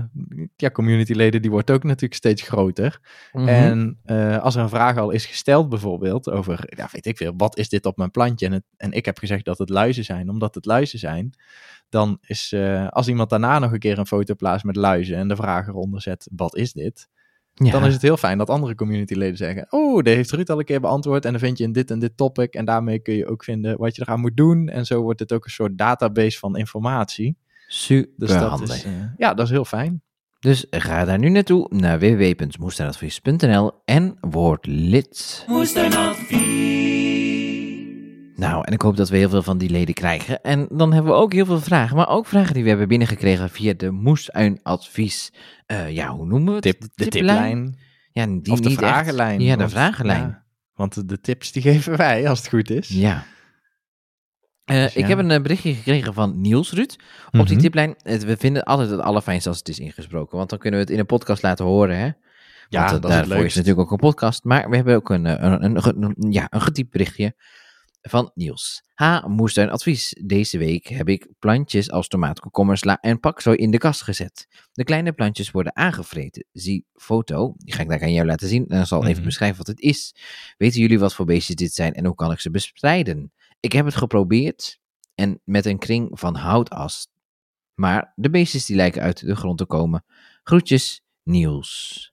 [0.56, 3.00] ja, communityleden, die wordt ook natuurlijk steeds groter.
[3.32, 3.48] Mhm.
[3.48, 7.34] En eh, als er een vraag al is gesteld bijvoorbeeld over, ja, weet ik veel,
[7.38, 8.46] wat is dit op mijn plantje?
[8.46, 11.34] En, het, en ik heb gezegd dat het luizen zijn, omdat het luizen zijn.
[11.90, 15.28] Dan is, eh, als iemand daarna nog een keer een foto plaatst met luizen en
[15.28, 17.10] de vraag eronder zet, wat is dit?
[17.54, 17.72] Ja.
[17.72, 20.66] Dan is het heel fijn dat andere communityleden zeggen, oh, deze heeft Ruud al een
[20.66, 22.54] keer beantwoord en dan vind je in dit en dit topic.
[22.54, 24.70] En daarmee kun je ook vinden wat je eraan moet doen.
[24.70, 27.38] En zo wordt het ook een soort database van informatie.
[27.68, 28.76] super Dus dat handig.
[28.76, 30.02] is, eh, ja, dat is heel fijn.
[30.40, 35.46] Dus ga daar nu naartoe naar www.moestuinadvies.nl en word lid.
[35.48, 37.03] Moestuinadvies.
[38.36, 40.42] Nou, en ik hoop dat we heel veel van die leden krijgen.
[40.42, 43.50] En dan hebben we ook heel veel vragen, maar ook vragen die we hebben binnengekregen
[43.50, 45.34] via de moestuinadvies.
[45.66, 46.62] eh ja, hoe noemen we het?
[46.64, 47.78] Tip, de tiplijn.
[48.12, 48.90] Ja, die of de niet echt.
[48.92, 49.42] vragenlijn.
[49.42, 50.22] Ja, de vragenlijn.
[50.22, 52.88] ja, want de tips die geven wij, als het goed is.
[52.88, 53.24] Ja.
[54.66, 57.58] Eh, Dus Ik heb een eh, berichtje gekregen van Niels Ruud op die Mhm.
[57.58, 57.96] tiplijn.
[58.04, 61.00] We vinden altijd het allerfijnst als het is ingesproken, want dan kunnen we het in
[61.00, 62.10] een podcast laten horen, hè?
[62.70, 64.44] Ja, Want, dat daarvoor is natuurlijk ook een podcast.
[64.44, 67.36] Maar we hebben ook een, een, een, een- ja, een getypt berichtje
[68.10, 68.84] van Niels.
[68.94, 70.16] Ha, moestuin advies.
[70.26, 74.48] Deze week heb ik plantjes als tomaat, komkommer, sla en paksoi in de kast gezet.
[74.72, 76.46] De kleine plantjes worden aangevreten.
[76.52, 77.54] Zie foto.
[77.58, 78.68] Die ga ik daar aan jou laten zien.
[78.68, 79.24] En dan zal even Mhm.
[79.26, 80.16] beschrijven wat het is.
[80.58, 83.32] Weten jullie wat voor beestjes dit zijn en hoe kan ik ze bestrijden?
[83.60, 84.80] Ik heb het geprobeerd
[85.16, 87.08] en met een kring van houtas.
[87.74, 90.06] Maar de beestjes die lijken uit de grond te komen.
[90.44, 92.12] Groetjes, Niels.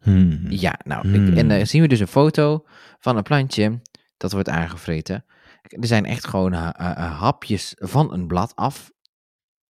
[0.00, 0.46] Hmm.
[0.50, 1.26] Ja, nou, Hmm.
[1.28, 2.66] ik- en dan zien we dus een foto
[2.98, 3.80] van een plantje
[4.22, 5.24] dat wordt aangevreten.
[5.62, 8.90] Er zijn echt gewoon ha- ha- ha- hapjes van een blad af.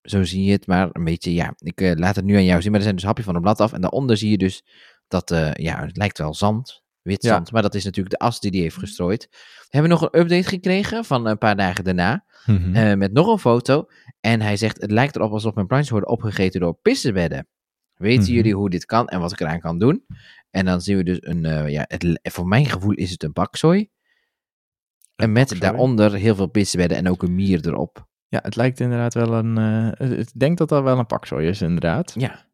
[0.02, 2.60] Zo zie je het, maar een beetje, ja, ik eh, laat het nu aan jou
[2.62, 3.72] zien, maar er zijn dus hapjes van een blad af.
[3.72, 4.64] En daaronder zie je dus
[5.08, 7.28] dat, eh, ja, het lijkt wel zand, wit Ja.
[7.34, 9.28] zand, maar dat is natuurlijk de as die die heeft gestrooid.
[9.30, 12.74] We hebben nog een update gekregen van een paar dagen daarna, Mhm.
[12.76, 13.86] eh, met nog een foto.
[14.20, 17.46] En hij zegt, het lijkt erop alsof mijn plantjes worden opgegeten door pissenbedden.
[17.94, 18.32] Weten Mhm.
[18.32, 20.04] jullie hoe dit kan en wat ik eraan kan doen?
[20.50, 23.32] En dan zien we dus een, eh, ja, het, voor mijn gevoel is het een
[23.32, 23.90] bakzooi.
[25.22, 28.06] En met daaronder heel veel pissenbedden en ook een mier erop.
[28.28, 29.58] Ja, het lijkt inderdaad wel een...
[29.98, 32.12] eh, ik denk dat dat wel een pakzooi is, inderdaad.
[32.16, 32.50] Ja.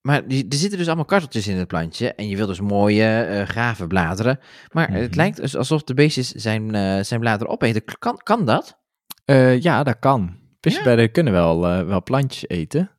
[0.00, 2.12] Maar die, er zitten dus allemaal karteltjes in het plantje.
[2.14, 4.38] En je wil dus mooie, eh gave bladeren.
[4.72, 5.16] Maar het Mhm.
[5.16, 7.82] lijkt dus alsof de beestjes zijn, eh, zijn bladeren opeten.
[7.98, 8.78] Kan, kan dat?
[9.24, 10.36] Eh, ja, dat kan.
[10.60, 12.90] Pissenbedden kunnen wel, eh, wel plantjes eten.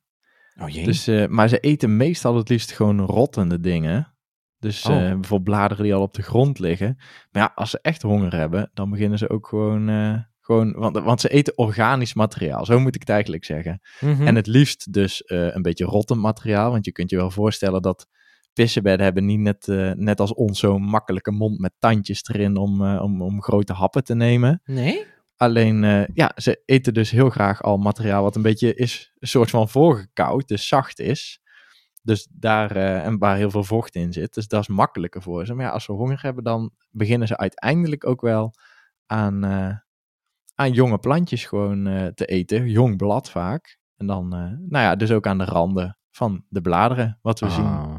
[0.60, 0.84] Oh jee.
[0.84, 4.15] Dus, eh, maar ze eten meestal het liefst gewoon rottende dingen.
[4.66, 4.94] Dus Oh.
[4.94, 6.96] eh, bijvoorbeeld bladeren die al op de grond liggen.
[7.30, 9.88] Maar ja, als ze echt honger hebben, dan beginnen ze ook gewoon...
[9.88, 13.80] eh, gewoon want, want ze eten organisch materiaal, zo moet ik het eigenlijk zeggen.
[14.00, 14.26] Mhm.
[14.26, 16.70] En het liefst dus eh, een beetje rottend materiaal.
[16.70, 18.06] Want je kunt je wel voorstellen dat
[18.52, 23.22] pissenbedden hebben niet net, net als ons zo'n makkelijke mond met tandjes erin om, om,
[23.22, 24.60] om grote happen te nemen.
[24.64, 25.04] Nee?
[25.36, 29.50] Alleen, ja, ze eten dus heel graag al materiaal wat een beetje is, een soort
[29.50, 31.40] van voorgekoud, dus zacht is.
[32.06, 34.34] Dus daar, eh, en waar heel veel vocht in zit.
[34.34, 35.54] Dus dat is makkelijker voor ze.
[35.54, 38.54] Maar ja, als ze honger hebben, dan beginnen ze uiteindelijk ook wel
[39.06, 39.72] aan, eh,
[40.54, 42.68] aan jonge plantjes gewoon eh, te eten.
[42.68, 43.78] Jong blad vaak.
[43.96, 44.28] En dan,
[44.68, 47.64] nou ja, dus ook aan de randen van de bladeren, wat we zien.
[47.64, 47.94] Oh.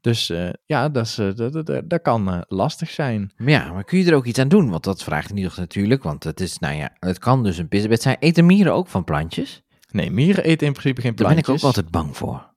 [0.00, 0.26] Dus
[0.64, 3.32] ja, dat, is, dat, dat, dat- kan lastig zijn.
[3.36, 4.70] Maar ja, maar kun je er ook iets aan doen?
[4.70, 6.02] Want dat vraagt Niels natuurlijk.
[6.02, 8.16] Want het is, nou ja, het kan dus een pissenbed zijn.
[8.18, 9.62] Eten mieren ook van plantjes?
[9.90, 11.54] Nee, mieren eten in principe geen Daar ben plantjes.
[11.56, 12.51] ik ook altijd bang voor.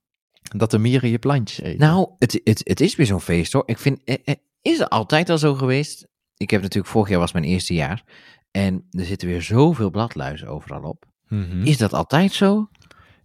[0.55, 1.79] Dat de mieren je plantjes eten.
[1.79, 3.63] Nou, het, het, het is weer zo'n feest hoor.
[3.65, 6.08] Ik vind, eh, eh, is het altijd al zo geweest?
[6.38, 8.03] Ik heb natuurlijk, vorig jaar was mijn eerste jaar.
[8.51, 11.05] En er zitten weer zoveel bladluizen overal op.
[11.27, 11.63] Mhm.
[11.63, 12.69] Is dat altijd zo?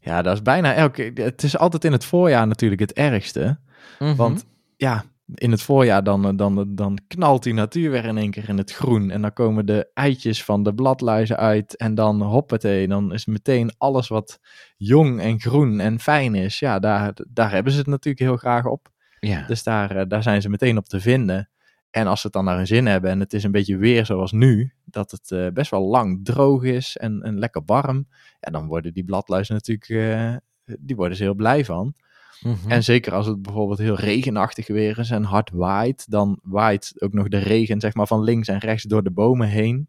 [0.00, 1.10] Ja, dat is bijna elke...
[1.14, 3.58] Het is altijd in het voorjaar natuurlijk het ergste.
[3.98, 4.14] Mhm.
[4.14, 4.44] Want
[4.76, 5.04] ja,
[5.34, 8.58] in het voorjaar dan, eh, dan, dan knalt die natuur weer in één keer in
[8.58, 9.10] het groen.
[9.10, 11.76] En dan komen de eitjes van de bladluizen uit.
[11.76, 14.38] En dan hoppatee, dan is meteen alles wat
[14.76, 16.58] jong en groen en fijn is.
[16.58, 18.88] Ja, daar, daar hebben ze het natuurlijk heel graag op.
[19.20, 19.46] Ja.
[19.46, 21.50] Dus daar, eh, daar zijn ze meteen op te vinden.
[21.90, 24.06] En als ze het dan naar hun zin hebben en het is een beetje weer
[24.06, 28.08] zoals nu, dat het eh, best wel lang droog is en, en lekker warm,
[28.40, 30.36] ja, dan worden die bladluizen natuurlijk, eh,
[30.80, 31.94] die worden ze heel blij van.
[32.40, 32.70] Mhm.
[32.70, 37.12] En zeker als het bijvoorbeeld heel regenachtig weer is en hard waait, dan waait ook
[37.12, 39.88] nog de regen zeg maar van links en rechts door de bomen heen.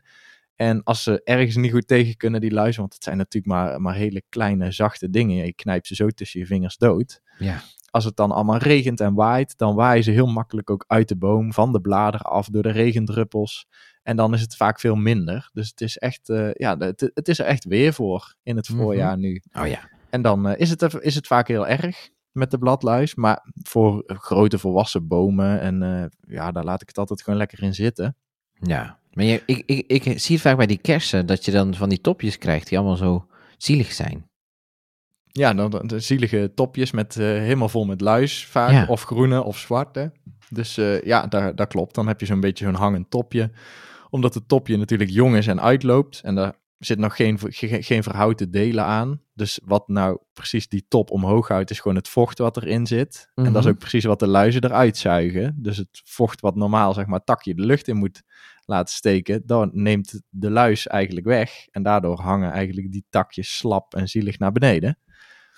[0.55, 3.81] En als ze ergens niet goed tegen kunnen, die luizen, want het zijn natuurlijk maar,
[3.81, 7.61] maar hele kleine zachte dingen, je knijpt ze zo tussen je vingers dood ja.
[7.89, 11.17] als het dan allemaal regent en waait, dan waaien ze heel makkelijk ook uit de
[11.17, 13.65] boom, van de bladeren af, door de regendruppels.
[14.03, 15.49] En dan is het vaak veel minder.
[15.53, 18.69] Dus het is echt, eh, ja, het, het is er echt weer voor in het
[18.69, 18.77] Mhm.
[18.77, 19.41] voorjaar nu.
[19.53, 19.89] Oh ja.
[20.09, 23.15] En dan eh, is, het, is het vaak heel erg met de bladluis.
[23.15, 27.63] Maar voor grote volwassen bomen, en eh, ja, daar laat ik het altijd gewoon lekker
[27.63, 28.15] in zitten.
[28.53, 28.99] Ja.
[29.13, 31.89] Maar je, ik, ik, ik zie het vaak bij die kersen, dat je dan van
[31.89, 34.29] die topjes krijgt die allemaal zo zielig zijn.
[35.31, 38.71] Ja, dan de, zielige topjes met eh, helemaal vol met luis vaak.
[38.71, 38.85] Ja.
[38.87, 40.11] Of groene of zwarte.
[40.49, 41.95] Dus eh, ja, daar, dat klopt.
[41.95, 43.51] Dan heb je zo'n beetje zo'n hangend topje.
[44.09, 46.21] Omdat het topje natuurlijk jong is en uitloopt.
[46.23, 49.21] En daar zit nog geen, ge- geen verhouten delen aan.
[49.33, 53.31] Dus wat nou precies die top omhoog houdt, is gewoon het vocht wat erin zit.
[53.35, 53.69] En dat is Mhm.
[53.69, 55.55] ook precies wat de luizen eruit zuigen.
[55.57, 58.23] Dus het vocht wat normaal, zeg maar, takje de lucht in moet
[58.65, 61.67] laten steken, dan neemt de luis eigenlijk weg.
[61.71, 64.97] En daardoor hangen eigenlijk die takjes slap en zielig naar beneden.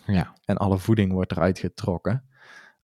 [0.05, 0.33] Ja.
[0.45, 2.23] En alle voeding wordt eruit getrokken.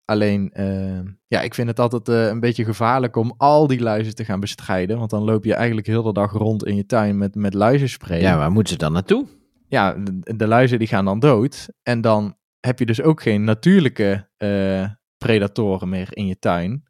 [0.09, 4.15] Alleen, eh, ja, ik vind het altijd eh, een beetje gevaarlijk om al die luizen
[4.15, 4.97] te gaan bestrijden.
[4.97, 8.21] Want dan loop je eigenlijk heel de dag rond in je tuin met, met luizenspray.
[8.21, 9.27] ja, waar moeten ze dan naartoe?
[9.67, 11.69] Ja, de, de luizen die gaan dan dood.
[11.83, 14.85] En dan heb je dus ook geen natuurlijke eh,
[15.17, 16.83] predatoren meer in je tuin.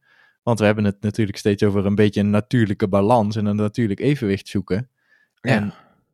[0.43, 3.99] Want we hebben het natuurlijk steeds over een beetje een natuurlijke balans en een natuurlijk
[3.99, 4.89] evenwicht zoeken.
[5.41, 5.73] En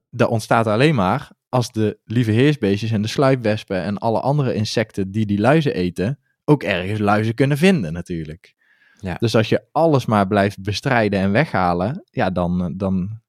[0.09, 5.11] dat ontstaat alleen maar als de lieve heersbeestjes en de sluipwespen en alle andere insecten
[5.11, 8.55] die die luizen eten, ook ergens luizen kunnen vinden natuurlijk.
[8.99, 9.15] Ja.
[9.19, 13.21] Dus als je alles maar blijft bestrijden en weghalen, ja, dan, dan,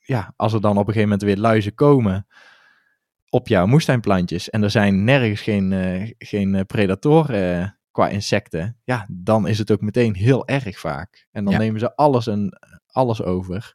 [0.00, 2.26] ja, als er dan op een gegeven moment weer luizen komen
[3.28, 8.78] op jouw moestuinplantjes en er zijn nergens geen, eh, geen eh, predatoren eh, qua insecten,
[8.84, 11.26] ja, dan is het ook meteen heel erg vaak.
[11.30, 11.58] En dan Ja.
[11.58, 13.74] nemen ze alles en alles over.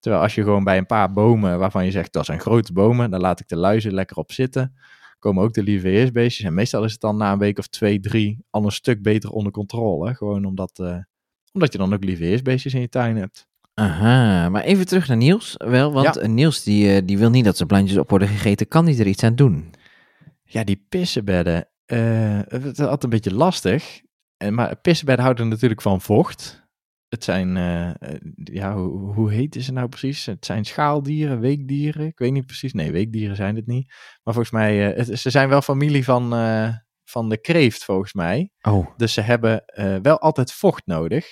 [0.00, 3.10] Terwijl als je gewoon bij een paar bomen waarvan je zegt dat zijn grote bomen,
[3.10, 4.74] dan laat ik de luizen lekker op zitten.
[5.20, 6.10] Komen ook de lieve.
[6.44, 9.30] En meestal is het dan na een week of twee, drie al een stuk beter
[9.30, 10.14] onder controle.
[10.14, 10.96] Gewoon omdat, eh,
[11.52, 13.48] omdat je dan ook lieve in je tuin hebt.
[13.74, 15.54] Aha, maar even terug naar Niels.
[15.56, 16.20] Wel, want Ja.
[16.20, 18.68] eh, Niels die, eh, die wil niet dat zijn plantjes op worden gegeten.
[18.68, 19.74] Kan hij er iets aan doen?
[20.44, 21.68] Ja, die pissenbedden.
[21.86, 24.00] eh, het is altijd een beetje lastig.
[24.36, 26.68] En, maar pissenbedden houden natuurlijk van vocht.
[27.10, 30.26] Het zijn, eh, eh, ja, hoe, hoe heet ze nou precies?
[30.26, 32.06] Het zijn schaaldieren, weekdieren.
[32.06, 32.72] Ik weet niet precies.
[32.72, 33.88] Nee, weekdieren zijn het niet.
[34.22, 36.30] Maar volgens mij, eh, het, ze zijn wel familie van,
[37.04, 38.50] van de kreeft, volgens mij.
[38.60, 38.86] Oh.
[38.96, 39.64] Dus ze hebben
[40.02, 41.26] wel altijd vocht nodig.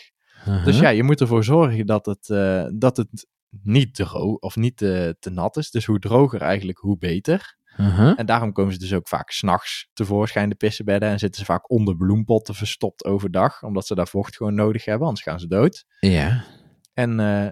[0.64, 2.26] Dus ja, je moet ervoor zorgen dat het,
[2.80, 3.26] dat het
[3.62, 5.70] niet droog of niet te nat is.
[5.70, 7.57] Dus hoe droger eigenlijk, hoe beter.
[7.80, 8.12] Uh-huh.
[8.16, 11.08] En daarom komen ze dus ook vaak s'nachts tevoorschijn, de pissenbedden.
[11.08, 13.62] En zitten ze vaak onder bloempotten verstopt overdag.
[13.62, 15.84] Omdat ze daar vocht gewoon nodig hebben, anders gaan ze dood.
[16.00, 16.44] Ja.
[16.94, 17.48] En eh,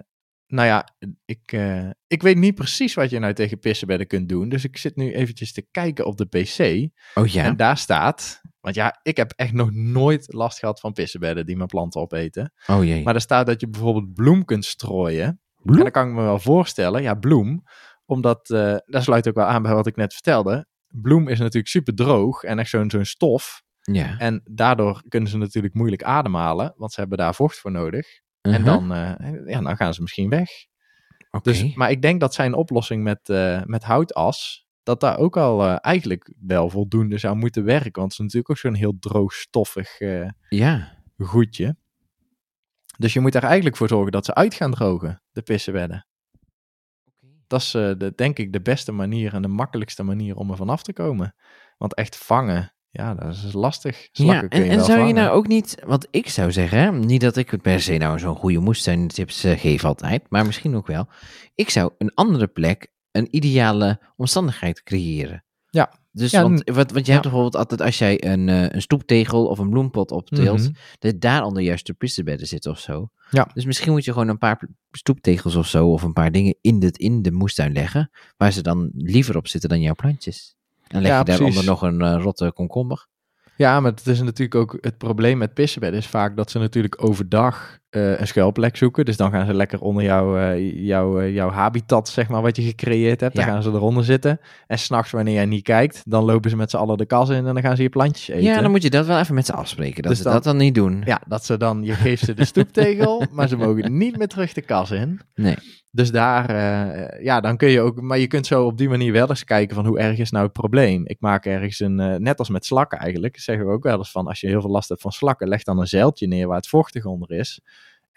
[0.47, 0.87] nou ja,
[1.25, 4.49] ik, eh, ik weet niet precies wat je nou tegen pissenbedden kunt doen.
[4.49, 6.89] Dus ik zit nu eventjes te kijken op de pc.
[7.17, 7.43] Oh ja.
[7.43, 8.41] En daar staat...
[8.59, 12.53] Want ja, ik heb echt nog nooit last gehad van pissenbedden die mijn planten opeten.
[12.67, 13.03] Oh jee.
[13.03, 15.41] Maar er staat dat je bijvoorbeeld bloem kunt strooien.
[15.55, 15.77] Bloem?
[15.77, 17.63] En dan kan ik me wel voorstellen, ja, bloem.
[18.07, 20.65] Omdat, eh dat sluit ook wel aan bij wat ik net vertelde.
[20.87, 23.61] Bloem is natuurlijk super droog en echt zo'n zo'n stof.
[23.81, 24.17] ja.
[24.17, 28.07] En daardoor kunnen ze natuurlijk moeilijk ademhalen, want ze hebben daar vocht voor nodig.
[28.41, 28.65] En Uh-huh.
[28.65, 30.49] dan, eh, ja, dan gaan ze misschien weg.
[31.41, 35.63] Dus, maar ik denk dat zijn oplossing met, eh, met houtas, dat daar ook al
[35.77, 37.91] eigenlijk wel voldoende zou moeten werken.
[38.01, 39.99] Want het is natuurlijk ook zo'n heel droog, stoffig
[40.49, 40.97] Ja.
[41.17, 41.75] goedje.
[42.97, 46.07] Dus je moet er eigenlijk voor zorgen dat ze uit gaan drogen, de pissenbedden.
[47.47, 50.57] Dat is eh, de, denk ik de beste manier en de makkelijkste manier om er
[50.57, 51.35] vanaf te komen.
[51.77, 54.07] Want echt vangen, ja, dat is lastig.
[54.11, 57.35] Slakken Ja, kun en, zou je nou ook niet, wat ik zou zeggen, niet dat
[57.37, 61.07] ik per se nou zo'n goede moestuintips eh geef altijd, maar misschien ook wel.
[61.55, 65.45] Ik zou een andere plek, een ideale omstandigheid creëren.
[65.77, 65.91] Ja.
[66.11, 67.11] Dus Ja, want, wat, want je ja.
[67.11, 70.71] hebt bijvoorbeeld altijd als jij een, eh, een stoeptegel of een bloempot optilt, Mhm.
[70.99, 73.09] dat daaronder juist de pissenbedden zitten of zo.
[73.31, 73.49] Ja.
[73.53, 76.79] Dus misschien moet je gewoon een paar stoeptegels of zo, of een paar dingen in
[76.79, 80.55] de, in de moestuin leggen, waar ze dan liever op zitten dan jouw plantjes.
[80.87, 81.69] En leg Ja, je daaronder precies.
[81.69, 83.07] nog een eh, rotte komkommer.
[83.55, 87.03] Ja, maar het is natuurlijk ook het probleem met pissenbedden is vaak dat ze natuurlijk
[87.03, 89.05] overdag eh, een schuilplek zoeken.
[89.05, 92.61] Dus dan gaan ze lekker onder jouw, eh, jouw, jouw habitat, zeg maar, wat je
[92.61, 93.35] gecreëerd hebt.
[93.35, 93.51] Dan Ja.
[93.51, 94.39] gaan ze eronder zitten.
[94.67, 97.35] En s'nachts, wanneer jij niet kijkt, dan lopen ze met z'n allen de kas in
[97.47, 98.43] en dan gaan ze je plantjes eten.
[98.43, 100.01] Ja, dan moet je dat wel even met ze afspreken.
[100.01, 101.01] Dat Dus ze dan- dat dan niet doen.
[101.05, 104.53] Ja, dat ze dan, je geeft ze de stoeptegel, maar ze mogen niet meer terug
[104.53, 105.19] de kas in.
[105.35, 105.55] Nee.
[105.91, 106.51] Dus daar,
[107.23, 109.75] ja, dan kun je ook, maar je kunt zo op die manier wel eens kijken
[109.75, 111.01] van hoe erg is nou het probleem.
[111.05, 114.27] Ik maak ergens een, net als met slakken eigenlijk, zeggen we ook wel eens van
[114.27, 116.67] als je heel veel last hebt van slakken, leg dan een zeiltje neer waar het
[116.67, 117.61] vochtig onder is.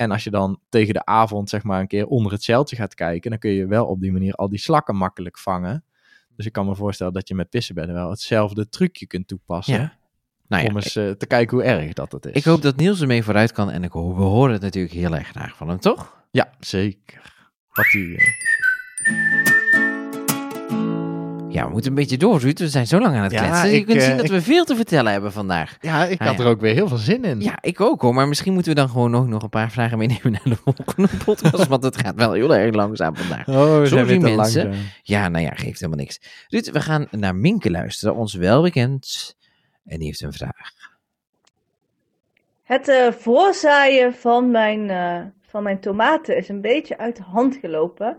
[0.00, 2.94] En als je dan tegen de avond zeg maar een keer onder het zeiltje gaat
[2.94, 5.84] kijken, dan kun je wel op die manier al die slakken makkelijk vangen.
[6.36, 9.74] Dus ik kan me voorstellen dat je met pissenbedden wel hetzelfde trucje kunt toepassen.
[9.74, 9.96] Ja.
[10.48, 12.32] Nou ja, om eens eh, te kijken hoe erg dat het is.
[12.32, 15.14] ik hoop dat Niels ermee vooruit kan en ik, ho- we horen het natuurlijk heel
[15.16, 16.22] erg graag van hem, toch?
[16.30, 17.48] Ja, zeker.
[17.72, 18.24] Wat die, eh,
[21.52, 22.58] Ja, we moeten een beetje door, Ruud.
[22.58, 23.70] We zijn zo lang aan het Ja, kletsen.
[23.70, 25.76] Je ik, kunt eh, zien dat ik- we veel te vertellen hebben vandaag.
[25.80, 26.42] Ja, ik Ah, had ja.
[26.44, 27.40] er ook weer heel veel zin in.
[27.40, 28.14] Ja, ik ook hoor.
[28.14, 31.08] Maar misschien moeten we dan gewoon nog, nog een paar vragen meenemen naar de volgende
[31.24, 31.66] podcast.
[31.66, 33.48] want het gaat wel heel erg langzaam vandaag.
[33.48, 34.36] Oh, we Sorry, mensen.
[34.36, 34.72] langzaam.
[35.02, 36.20] Ja, nou ja, geeft helemaal niks.
[36.48, 39.36] Ruud, we gaan naar Minke luisteren, ons welbekend.
[39.86, 40.72] En die heeft een vraag.
[42.62, 47.56] Het eh, voorzaaien van mijn, eh, van mijn tomaten is een beetje uit de hand
[47.60, 48.18] gelopen.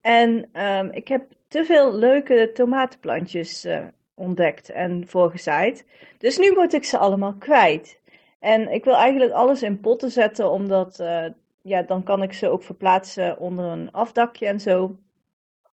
[0.00, 1.22] En ehm, ik heb
[1.54, 5.86] te veel leuke tomatenplantjes eh, ontdekt en voorgezaaid.
[6.18, 8.00] Dus nu moet ik ze allemaal kwijt.
[8.38, 11.26] En ik wil eigenlijk alles in potten zetten, omdat eh,
[11.62, 14.96] ja, dan kan ik ze ook verplaatsen onder een afdakje en zo.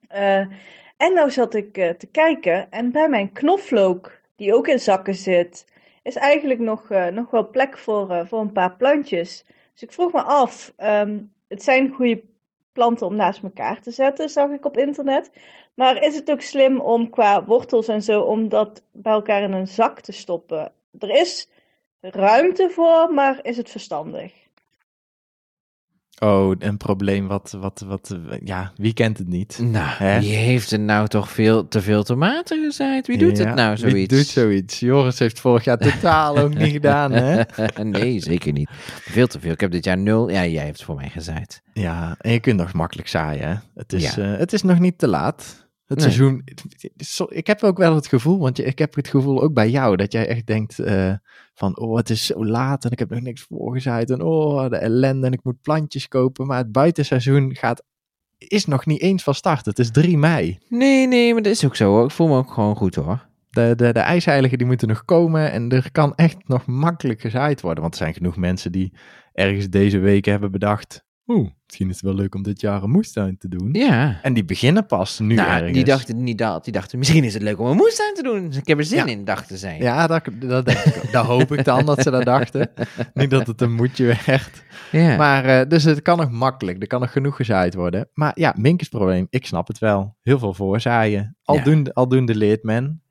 [0.08, 0.40] Eh,
[0.98, 5.66] en nou zat ik te kijken en bij mijn knoflook, die ook in zakken zit,
[6.04, 9.46] is eigenlijk nog, nog wel plek voor, voor een paar plantjes.
[9.74, 12.22] Dus ik vroeg me af, ehm, het zijn goede
[12.78, 15.32] planten om naast elkaar te zetten, zag ik op internet.
[15.74, 19.52] Maar is het ook slim om qua wortels en zo, om dat bij elkaar in
[19.52, 20.72] een zak te stoppen?
[21.00, 21.50] Er is
[22.00, 24.47] ruimte voor, maar is het verstandig?
[26.24, 29.60] Oh, een probleem wat, wat, wat, ja, wie kent het niet?
[29.62, 30.20] Nou, Hè?
[30.20, 33.08] wie heeft er nou toch veel, te veel tomaten gezaaid?
[33.08, 34.14] Wie doet Ja, het nou, Wie zoiets?
[34.16, 34.80] doet zoiets?
[34.80, 37.42] Joris heeft vorig jaar totaal ook niet gedaan, hè?
[37.84, 38.70] nee, zeker niet.
[39.02, 39.52] Veel te veel.
[39.52, 40.30] Ik heb dit jaar nul.
[40.30, 41.62] Ja, jij hebt het voor mij gezaaid.
[41.74, 43.56] Ja, en je kunt nog makkelijk zaaien, hè?
[43.76, 44.24] Het is, Ja.
[44.34, 45.67] eh, het is nog niet te laat.
[45.88, 46.08] Het Nee.
[46.08, 46.44] seizoen,
[46.98, 49.96] zo- ik heb ook wel het gevoel, want ik heb het gevoel ook bij jou,
[49.96, 51.14] dat jij echt denkt eh,
[51.54, 54.78] van, oh, het is zo laat en ik heb nog niks voorgezaaid en oh, de
[54.78, 56.48] ellende en ik moet plantjes kopen.
[56.48, 57.84] Maar het buitenseizoen gaat,
[58.38, 59.66] is nog niet eens van start.
[59.66, 60.58] Het is 3 mei.
[60.70, 61.90] Nee, nee, maar dat is ook zo.
[61.92, 62.04] hoor.
[62.06, 63.28] Ik voel me ook gewoon goed hoor.
[63.50, 67.62] De, de, de ijsheiligen die moeten nog komen en er kan echt nog makkelijk gezaaid
[67.62, 67.82] worden.
[67.82, 68.94] Want er zijn genoeg mensen die
[69.34, 72.90] ergens deze week hebben bedacht, oeh, misschien is het wel leuk om dit jaar een
[72.90, 73.70] moestuin te doen.
[73.74, 74.20] Ja.
[74.22, 75.74] En die beginnen pas nu nou, ergens.
[75.74, 76.64] die dachten niet dat.
[76.64, 78.48] Die dachten, misschien is het leuk om een moestuin te doen.
[78.48, 79.06] Dus ik heb er zin Ja.
[79.06, 79.78] in, dachten zij.
[79.80, 81.12] Ja, dat, dat, denk ik ook.
[81.12, 82.70] dat hoop ik dan dat ze dat dachten.
[83.14, 84.64] Niet dat het een moedje werd.
[84.92, 85.18] Ja.
[85.18, 86.82] Maar, eh, dus het kan nog makkelijk.
[86.82, 88.10] Er kan nog genoeg gezaaid worden.
[88.14, 90.16] Maar ja, Minkes probleem, ik snap het wel.
[90.22, 91.38] Heel veel voorzaaien.
[91.44, 93.02] Aldoende, aldoende leert men.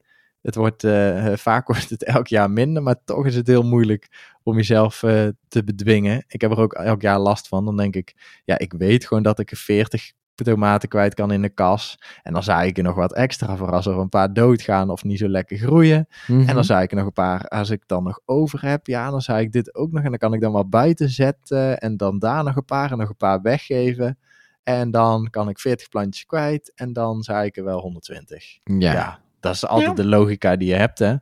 [0.46, 4.35] Het wordt, eh, vaak wordt het elk jaar minder, maar toch is het heel moeilijk
[4.42, 6.24] om jezelf eh, te bedwingen.
[6.28, 7.64] Ik heb er ook elk jaar last van.
[7.64, 11.42] Dan denk ik, ja, ik weet gewoon dat ik er 40 tomaten kwijt kan in
[11.42, 11.98] de kas.
[12.22, 15.04] En dan zaai ik er nog wat extra voor als er een paar doodgaan of
[15.04, 16.09] niet zo lekker groeien.
[16.26, 16.48] Mhm.
[16.48, 19.11] En dan zaai ik er nog een paar, als ik dan nog over heb, ja,
[19.11, 20.02] dan zaai ik dit ook nog.
[20.02, 21.78] En dan kan ik dan wat buiten zetten.
[21.78, 24.18] En dan daar nog een paar en nog een paar weggeven.
[24.62, 26.72] En dan kan ik 40 plantjes kwijt.
[26.74, 28.59] En dan zaai ik er wel 120.
[28.64, 28.92] ja.
[28.92, 29.94] Ja, dat is altijd Ja.
[30.02, 31.14] de logica die je hebt, hè.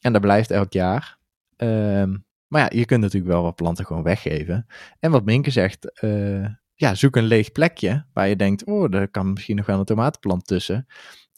[0.00, 1.18] En dat blijft elk jaar.
[1.56, 4.66] Ehm, maar ja, je kunt natuurlijk wel wat planten gewoon weggeven.
[4.98, 9.08] En wat Minke zegt, eh, ja, zoek een leeg plekje waar je denkt, oh, daar
[9.08, 10.86] kan misschien nog wel een tomatenplant tussen.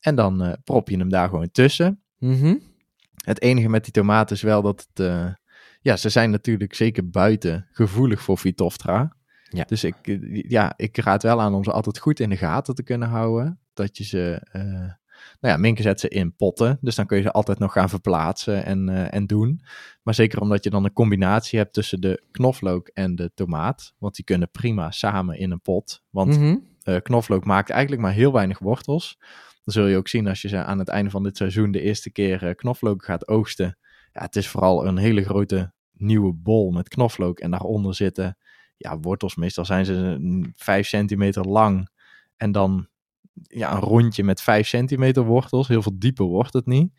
[0.01, 2.03] En dan eh, prop je hem daar gewoon tussen.
[2.19, 2.55] Mhm.
[3.25, 5.29] Het enige met die tomaten is wel dat het, eh,
[5.81, 9.16] ja, ze zijn natuurlijk zeker buiten gevoelig voor Phytophthora.
[9.49, 9.64] Ja.
[9.64, 9.97] Dus ik,
[10.49, 13.61] ja, ik raad wel aan om ze altijd goed in de gaten te kunnen houden.
[13.75, 14.40] Dat je ze,
[15.41, 17.89] nou ja, Minke zet ze in potten, dus dan kun je ze altijd nog gaan
[17.89, 19.61] verplaatsen en, eh, en doen.
[20.03, 24.15] Maar zeker omdat je dan een combinatie hebt tussen de knoflook en de tomaat, want
[24.15, 26.03] die kunnen prima samen in een pot.
[26.11, 26.57] Want Mhm.
[26.83, 29.17] eh, knoflook maakt eigenlijk maar heel weinig wortels.
[29.65, 31.81] Dan zul je ook zien als je ze aan het einde van dit seizoen de
[31.81, 33.79] eerste keer eh, knoflook gaat oogsten.
[34.12, 37.39] Ja, het is vooral een hele grote nieuwe bol met knoflook.
[37.39, 38.37] En daaronder zitten
[38.77, 39.35] ja, wortels.
[39.37, 41.89] Meestal zijn ze mm, 5 centimeter lang.
[42.37, 42.89] En dan
[43.42, 45.68] ja, een rondje met 5 centimeter wortels.
[45.68, 46.92] Heel veel dieper wordt het niet.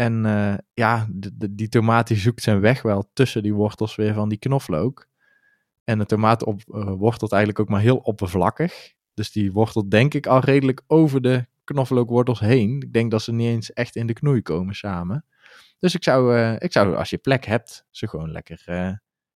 [0.00, 1.06] En eh, ja,
[1.50, 5.06] die tomaat zoekt zijn weg wel tussen die wortels weer van die knoflook.
[5.84, 8.92] En de tomaat op, eh, wortelt eigenlijk ook maar heel oppervlakkig.
[9.14, 12.80] Dus die wortelt denk ik al redelijk over de knoflookwortels heen.
[12.80, 15.24] Ik denk dat ze niet eens echt in de knoei komen samen.
[15.78, 18.64] Dus ik zou, eh, ik zou, als je plek hebt, ze gewoon lekker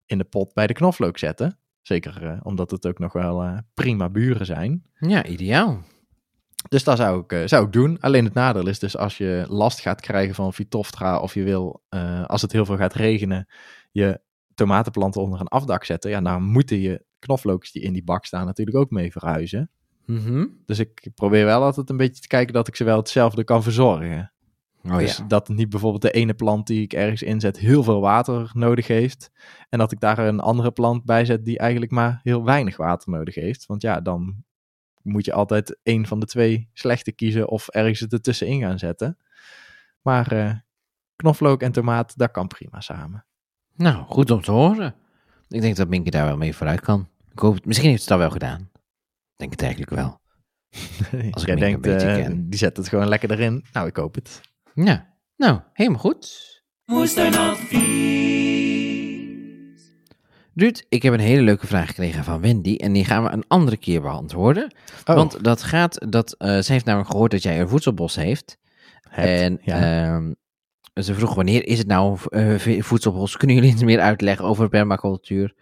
[0.06, 1.60] in de pot bij de knoflook zetten.
[1.82, 4.84] Zeker omdat het ook nog wel prima buren zijn.
[5.00, 5.84] Ja, ideaal.
[6.70, 7.98] Dus dat zou ik, eh, zou ik doen.
[8.00, 11.84] Alleen het nadeel is dus als je last gaat krijgen van Phytophthora of je wil,
[11.90, 13.48] eh, als het heel veel gaat regenen,
[13.92, 14.22] je
[14.56, 16.10] tomatenplanten onder een afdak zetten.
[16.10, 19.70] Ja, dan moeten je knoflookjes die in die bak staan natuurlijk ook mee verhuizen.
[20.06, 20.46] Mhm.
[20.66, 23.64] Dus ik probeer wel altijd een beetje te kijken dat ik ze wel hetzelfde kan
[23.64, 24.34] verzorgen.
[24.84, 25.24] Oh dus ja.
[25.24, 29.32] dat niet bijvoorbeeld de ene plant die ik ergens inzet heel veel water nodig heeft.
[29.70, 33.12] En dat ik daar een andere plant bij zet die eigenlijk maar heel weinig water
[33.12, 33.66] nodig heeft.
[33.66, 34.44] Want ja, dan
[35.04, 39.18] moet je altijd een van de twee slechte kiezen of ergens het ertussenin gaan zetten.
[40.02, 40.54] Maar eh,
[41.16, 43.26] knoflook en tomaat, dat kan prima samen.
[43.76, 44.96] Nou, goed om te horen.
[45.48, 47.08] Ik denk dat Minke daar wel mee vooruit kan.
[47.32, 48.70] Ik hoop het, misschien heeft ze het al wel gedaan.
[48.72, 50.22] Ik denk het eigenlijk wel.
[51.32, 52.50] Als ik denkt, een beetje eh, ken.
[52.50, 53.66] die zet het gewoon lekker erin.
[53.72, 54.42] Nou, ik hoop het.
[54.74, 56.62] Ja, nou, helemaal goed.
[56.86, 58.53] Moestuinadvies.
[60.56, 62.76] Ruud, ik heb een hele leuke vraag gekregen van Wendy.
[62.76, 64.74] En die gaan we een andere keer beantwoorden.
[65.06, 68.58] Oh, Want dat gaat, dat, eh ze heeft namelijk gehoord dat jij een voedselbos heeft.
[69.10, 70.06] hebt, en ja.
[70.14, 70.34] ehm,
[71.04, 73.36] ze vroeg wanneer is het nou eh, voedselbos?
[73.38, 75.56] Kunnen jullie iets meer uitleggen over permacultuur?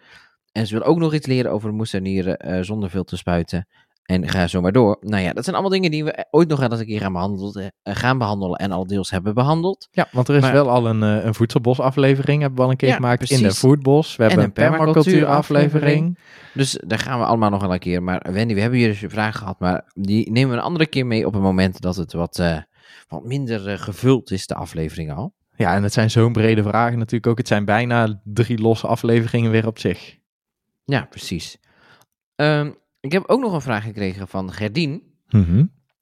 [0.52, 3.68] En ze wil ook nog iets leren over moestuinieren eh, zonder veel te spuiten.
[4.02, 4.96] En ga zo maar door.
[5.00, 7.12] Nou ja, dat zijn allemaal dingen die we ooit nog wel eens een keer gaan,
[7.12, 9.88] behandelen, eh, gaan behandelen en al deels hebben behandeld.
[9.90, 12.76] Ja, want er is Maar- wel al een, eh, een voedselbos-aflevering, hebben we al een
[12.76, 13.58] keer Ja, gemaakt in de precies.
[13.58, 14.16] Foodbos.
[14.16, 16.18] We En hebben een een permacultuur-aflevering.
[16.54, 18.02] Dus daar gaan we allemaal nog wel een keer.
[18.02, 20.86] Maar Wendy, we hebben hier dus je vraag gehad, maar die nemen we een andere
[20.86, 22.56] keer mee op het moment dat het wat, eh,
[23.08, 25.34] wat minder eh, gevuld is, de aflevering al.
[25.56, 27.38] Ja, en het zijn zo'n brede vragen natuurlijk ook.
[27.38, 30.16] Het zijn bijna drie losse afleveringen weer op zich.
[30.84, 31.58] Ja, precies.
[32.36, 32.70] Ehm,
[33.02, 35.02] ik heb ook nog een vraag gekregen van Gerdien.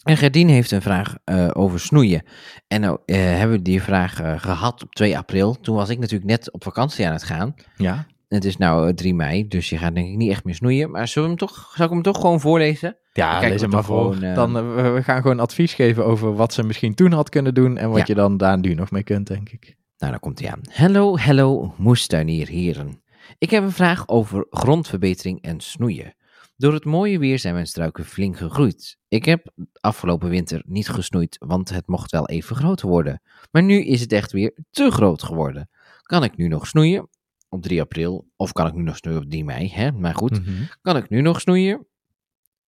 [0.03, 2.23] En Gerdien heeft een vraag eh, over snoeien.
[2.69, 5.61] En nou eh, hebben we die vraag eh, gehad op 2 april.
[5.61, 7.55] Toen was ik natuurlijk net op vakantie aan het gaan.
[7.77, 10.55] Ja, Het is nou eh, 3 mei, dus je gaat denk ik niet echt meer
[10.55, 10.91] snoeien.
[10.91, 12.97] Maar zullen we hem toch, zal ik hem toch gewoon voorlezen?
[13.13, 14.15] ja lees hem maar voor.
[14.15, 17.77] gewoon, Dan, we, gaan gewoon advies geven over wat ze misschien toen had kunnen doen
[17.79, 18.05] en wat Ja.
[18.07, 19.77] je dan daar nu nog mee kunt, denk ik.
[19.99, 20.61] Nou, daar komt hij aan.
[20.73, 23.03] Hallo, hallo, moestuinier heren.
[23.39, 26.15] Ik heb een vraag over grondverbetering en snoeien.
[26.61, 28.97] Door het mooie weer zijn mijn struiken flink gegroeid.
[29.09, 33.23] Ik heb afgelopen winter niet gesnoeid, want het mocht wel even groter worden.
[33.51, 35.71] Maar nu is het echt weer te groot geworden.
[36.03, 37.09] Kan ik nu nog snoeien?
[37.49, 39.93] Op 3 april, of kan ik nu nog snoeien op 3 mei, hè?
[39.93, 40.63] Maar goed, Mhm.
[40.83, 41.87] kan ik nu nog snoeien?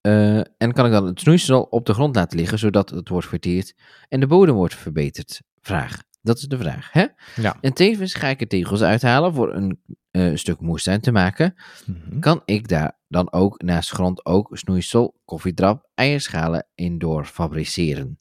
[0.01, 3.27] Eh, en kan ik dan het snoeisel op de grond laten liggen, zodat het wordt
[3.27, 3.75] verteerd
[4.09, 5.43] en de bodem wordt verbeterd?
[5.61, 6.03] Vraag.
[6.23, 7.07] Dat is de vraag, hè?
[7.37, 7.57] Ja.
[7.61, 9.81] En tevens ga ik er tegels uithalen voor een
[10.11, 11.55] eh, stuk moestuin te maken.
[11.87, 12.19] Mhm.
[12.19, 18.21] Kan ik daar dan ook naast grond ook snoeisel, koffiedrap, eierschalen in door fabriceren?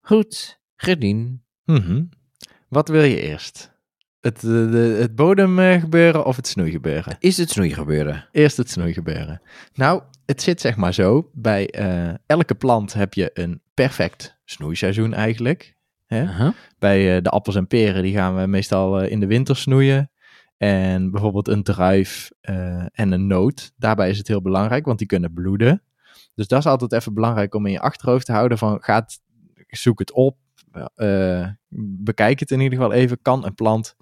[0.00, 1.44] Goed, Gerdien.
[1.64, 2.04] Mhm.
[2.68, 3.74] Wat wil je eerst?
[4.20, 7.16] Het, eh, de, het bodemgebeuren of het snoeigebeuren?
[7.18, 8.28] Is het snoei gebeuren?
[8.32, 9.42] Eerst het snoeigebeuren.
[9.74, 11.30] Nou, het zit zeg maar zo.
[11.32, 15.75] Bij eh, elke plant heb je een perfect snoeiseizoen eigenlijk.
[16.06, 16.50] Hè?
[16.78, 20.10] Bij eh, de appels en peren, die gaan we meestal eh, in de winter snoeien.
[20.56, 23.72] En bijvoorbeeld een druif eh, en een noot.
[23.76, 25.82] Daarbij is het heel belangrijk, want die kunnen bloeden.
[26.34, 29.20] Dus dat is altijd even belangrijk om in je achterhoofd te houden van gaat,
[29.68, 30.36] zoek het op.
[32.02, 33.22] bekijk het in ieder geval even.
[33.22, 33.96] Kan een plant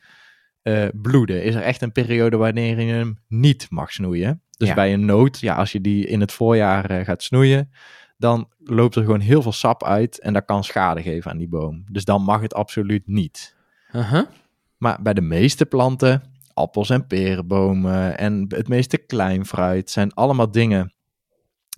[0.92, 1.42] bloeden?
[1.42, 4.42] Is er echt een periode wanneer je hem niet mag snoeien?
[4.56, 4.74] Dus Ja.
[4.74, 7.70] bij een noot, ja, als je die in het voorjaar gaat snoeien,
[8.16, 11.48] dan loopt er gewoon heel veel sap uit en dat kan schade geven aan die
[11.48, 11.85] boom.
[11.90, 13.57] Dus dan mag het absoluut niet.
[13.90, 14.29] Aha.
[14.77, 16.22] Maar bij de meeste planten,
[16.55, 20.94] appels en perenbomen en het meeste kleinfruit, zijn allemaal dingen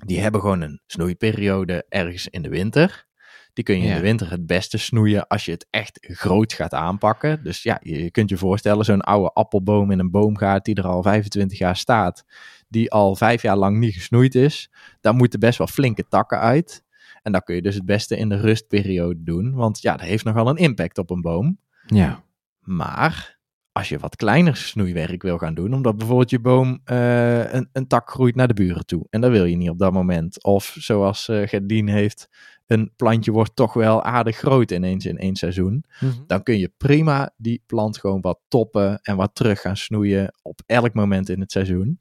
[0.04, 3.06] die hebben gewoon een snoeiperiode ergens in de winter.
[3.52, 6.74] Die kun je in de winter het beste snoeien als je het echt groot gaat
[6.74, 7.42] aanpakken.
[7.42, 10.86] Dus ja, je, je kunt je voorstellen, zo'n oude appelboom in een boomgaard die er
[10.86, 12.24] al 25 jaar staat,
[12.68, 16.84] die al vijf jaar lang niet gesnoeid is, daar moeten best wel flinke takken uit.
[17.22, 20.24] En dat kun je dus het beste in de rustperiode doen, want ja, dat heeft
[20.24, 21.58] nogal een impact op een boom.
[21.86, 22.24] Ja.
[22.60, 23.38] Maar
[23.72, 27.86] als je wat kleiner snoeiwerk wil gaan doen, omdat bijvoorbeeld je boom eh, een, een
[27.86, 29.06] tak groeit naar de buren toe.
[29.10, 30.44] En dat wil je niet op dat moment.
[30.44, 32.28] Of zoals eh Gerdien heeft,
[32.66, 35.84] een plantje wordt toch wel aardig groot ineens in één seizoen.
[36.00, 36.12] Mhm.
[36.26, 40.60] Dan kun je prima die plant gewoon wat toppen en wat terug gaan snoeien op
[40.66, 42.00] elk moment in het seizoen.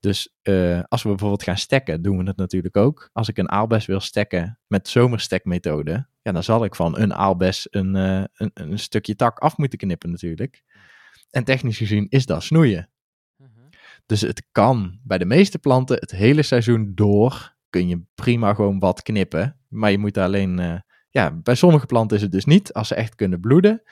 [0.00, 3.10] Dus eh, als we bijvoorbeeld gaan stekken, doen we het natuurlijk ook.
[3.12, 7.66] Als ik een aalbes wil stekken met zomerstekmethode, ja, dan zal ik van een aalbes
[7.70, 10.62] een, eh, een, een stukje tak af moeten knippen natuurlijk.
[11.30, 12.90] En technisch gezien is dat snoeien.
[14.06, 17.56] Dus het kan bij de meeste planten het hele seizoen door.
[17.70, 19.60] Kun je prima gewoon wat knippen.
[19.68, 20.58] Maar je moet alleen.
[20.58, 20.80] eh,
[21.10, 22.72] ja, bij sommige planten is het dus niet.
[22.72, 23.82] Als ze echt kunnen bloeden.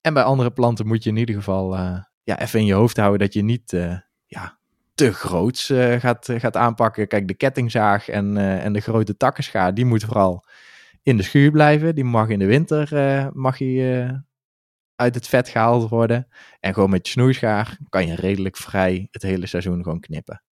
[0.00, 1.76] En bij andere planten moet je in ieder geval
[2.22, 3.70] ja, even in je hoofd houden dat je niet
[4.26, 4.57] ja,
[4.98, 7.08] te groots eh, gaat, gaat aanpakken.
[7.08, 10.44] Kijk, de kettingzaag en, eh, en de grote takkenschaar, die moet vooral
[11.08, 11.94] in de schuur blijven.
[11.94, 14.10] Die mag in de winter eh, mag eh,
[14.96, 16.28] uit het vet gehaald worden.
[16.60, 20.42] En gewoon met je snoeischaar kan je redelijk vrij het hele seizoen gewoon knippen.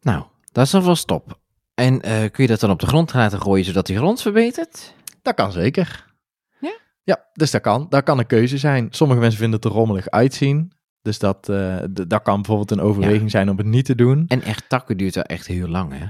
[0.00, 1.40] Nou, dat is alvast stop.
[1.74, 4.94] En eh, kun je dat dan op de grond laten gooien zodat die grond verbetert?
[5.22, 6.14] Dat kan zeker.
[6.58, 6.78] Ja?
[7.02, 7.86] Ja, dus dat kan.
[7.88, 8.88] Dat kan een keuze zijn.
[8.90, 10.72] Sommige mensen vinden het er rommelig uitzien.
[11.06, 11.76] Dus dat, eh,
[12.06, 14.24] dat kan bijvoorbeeld een overweging zijn om het niet te doen.
[14.28, 16.06] En echt takken duurt wel echt heel lang, hè?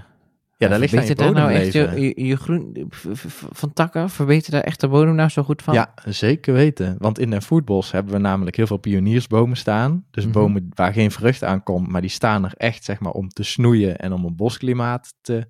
[0.58, 2.90] Ja, daar ligt aan je daar nou echt je, je, groen
[3.52, 4.10] van takken?
[4.10, 5.74] Verbetert daar echt de bodem nou zo goed van?
[5.74, 6.96] Ja, zeker weten.
[6.98, 10.04] Want in een voetbos hebben we namelijk heel veel pioniersbomen staan.
[10.10, 10.32] Dus Mhm.
[10.32, 13.42] bomen waar geen vrucht aan komt, maar die staan er echt zeg maar, om te
[13.42, 15.48] snoeien en om een bosklimaat te,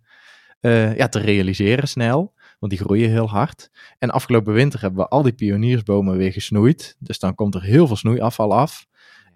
[0.60, 2.34] eh, ja, te realiseren snel.
[2.58, 3.70] Want die groeien heel hard.
[3.98, 6.96] En afgelopen winter hebben we al die pioniersbomen weer gesnoeid.
[6.98, 8.86] Dus dan komt er heel veel snoeiafval af.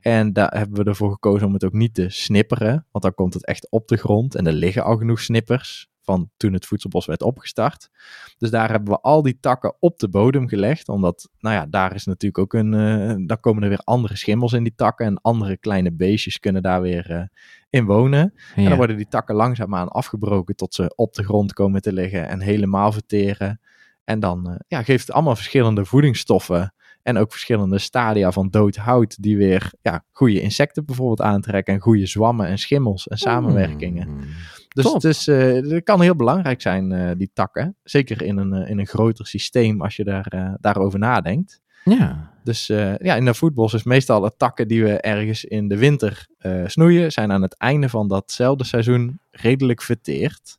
[0.01, 2.87] En daar hebben we ervoor gekozen om het ook niet te snipperen.
[2.91, 4.35] Want dan komt het echt op de grond.
[4.35, 7.91] En er liggen al genoeg snippers van toen het voedselbos werd opgestart.
[8.39, 10.89] Dus daar hebben we al die takken op de bodem gelegd.
[10.89, 12.75] Omdat, nou ja, daar is natuurlijk ook een.
[12.75, 15.07] eh dan komen er weer andere schimmels in die takken.
[15.07, 17.23] En andere kleine beestjes kunnen daar weer eh,
[17.71, 18.35] in wonen.
[18.55, 22.29] En dan worden die takken langzaamaan afgebroken tot ze op de grond komen te liggen
[22.29, 23.61] en helemaal verteren.
[24.05, 26.75] En dan eh, ja, geeft het allemaal verschillende voedingsstoffen.
[27.03, 29.23] En ook verschillende stadia van dood hout.
[29.23, 31.75] Die weer ja, goede insecten bijvoorbeeld aantrekken.
[31.75, 34.09] En goede zwammen en schimmels en samenwerkingen.
[34.09, 34.21] Mm.
[34.69, 34.95] Dus Top.
[34.95, 37.77] het, is, eh, het kan heel belangrijk zijn, eh, die takken.
[37.83, 41.61] Zeker in een, eh, in een groter systeem als je daar, daarover nadenkt.
[41.85, 42.31] Ja.
[42.45, 45.77] Dus eh, ja, in de voetbos is meestal de takken die we ergens in de
[45.77, 50.59] winter eh, snoeien, zijn aan het einde van datzelfde seizoen redelijk verteerd.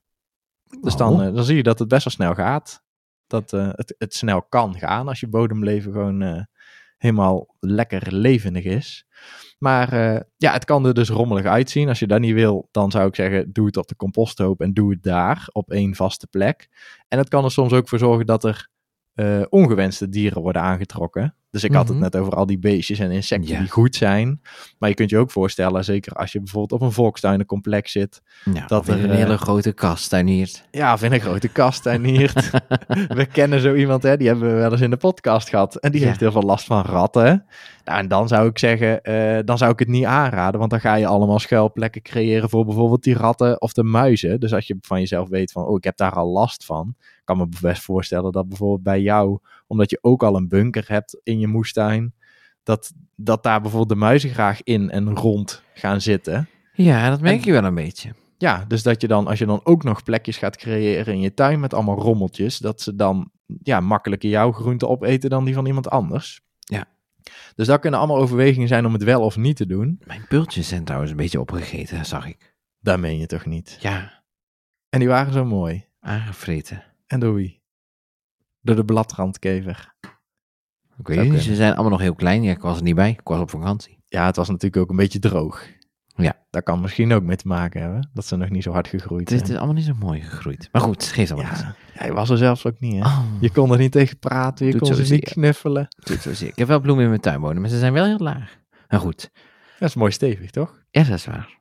[0.81, 1.35] Dus dan, Oh.
[1.35, 2.83] dan zie je dat het best wel snel gaat.
[3.31, 6.41] Dat eh, het, het snel kan gaan als je bodemleven gewoon eh,
[6.97, 9.05] helemaal lekker levendig is.
[9.59, 11.87] Maar eh, ja, het kan er dus rommelig uitzien.
[11.87, 14.73] Als je dat niet wil, dan zou ik zeggen, doe het op de composthoop en
[14.73, 16.69] doe het daar op één vaste plek.
[17.07, 18.69] En het kan er soms ook voor zorgen dat er
[19.21, 21.35] eh, ongewenste dieren worden aangetrokken.
[21.49, 22.03] Dus ik had het Mhm.
[22.03, 23.59] net over al die beestjes en insecten Ja.
[23.59, 24.41] die goed zijn.
[24.79, 28.21] Maar je kunt je ook voorstellen, zeker als je bijvoorbeeld op een volkstuinencomplex zit.
[28.45, 30.63] Nou, Dat er een eh, hele grote kast tuiniert.
[30.71, 32.51] Ja, of in een grote kast tuiniert.
[33.19, 35.75] we kennen zo iemand, hè, die hebben we wel eens in de podcast gehad.
[35.75, 36.07] En die Ja.
[36.07, 37.45] heeft heel veel last van ratten.
[37.85, 40.59] Nou, en dan zou ik zeggen, eh, dan zou ik het niet aanraden.
[40.59, 44.39] Want dan ga je allemaal schuilplekken creëren voor bijvoorbeeld die ratten of de muizen.
[44.39, 46.95] Dus als je van jezelf weet van, oh, ik heb daar al last van.
[47.37, 51.19] Kan me best voorstellen dat bijvoorbeeld bij jou, omdat je ook al een bunker hebt
[51.23, 52.13] in je moestuin.
[52.63, 56.47] Dat, dat daar bijvoorbeeld de muizen graag in en rond gaan zitten.
[56.73, 58.13] Ja, dat merk En- je wel een beetje.
[58.37, 61.33] Ja, dus dat je dan, als je dan ook nog plekjes gaat creëren in je
[61.33, 63.31] tuin met allemaal rommeltjes, dat ze dan
[63.63, 66.41] ja, makkelijker jouw groente opeten dan die van iemand anders.
[66.59, 66.85] Ja.
[67.55, 70.01] Dus dat kunnen allemaal overwegingen zijn om het wel of niet te doen.
[70.05, 72.55] Mijn pultjes zijn trouwens een beetje opgegeten, zag ik.
[72.79, 73.77] Dat meen je toch niet?
[73.79, 74.23] Ja,
[74.89, 75.85] En die waren zo mooi.
[75.99, 76.83] aangevreten.
[77.11, 77.61] En door wie?
[78.61, 79.93] Door de bladrandkever.
[81.03, 82.43] Niet, ze zijn allemaal nog heel klein.
[82.43, 83.09] Ja, ik was er niet bij.
[83.09, 84.03] Ik was op vakantie.
[84.05, 85.65] Ja, het was natuurlijk ook een beetje droog.
[86.15, 86.39] Ja.
[86.49, 88.09] Daar kan misschien ook mee te maken hebben.
[88.13, 89.41] Dat ze nog niet zo hard gegroeid Het is, zijn.
[89.41, 90.69] het is allemaal niet zo mooi gegroeid.
[90.71, 91.61] Maar goed, geeft allemaal niks.
[91.63, 92.99] Ja, jij was er zelfs ook niet, hè?
[92.99, 95.87] Oh, Je kon er niet tegen praten, je Doet kon ze niet knuffelen.
[96.03, 96.47] doet zo zeer.
[96.49, 98.57] Ik heb wel bloemen in mijn tuin wonen, maar ze zijn wel heel laag.
[98.87, 99.29] Maar goed,
[99.79, 100.83] Dat is mooi stevig, toch?
[100.89, 101.59] ja, dat is waar.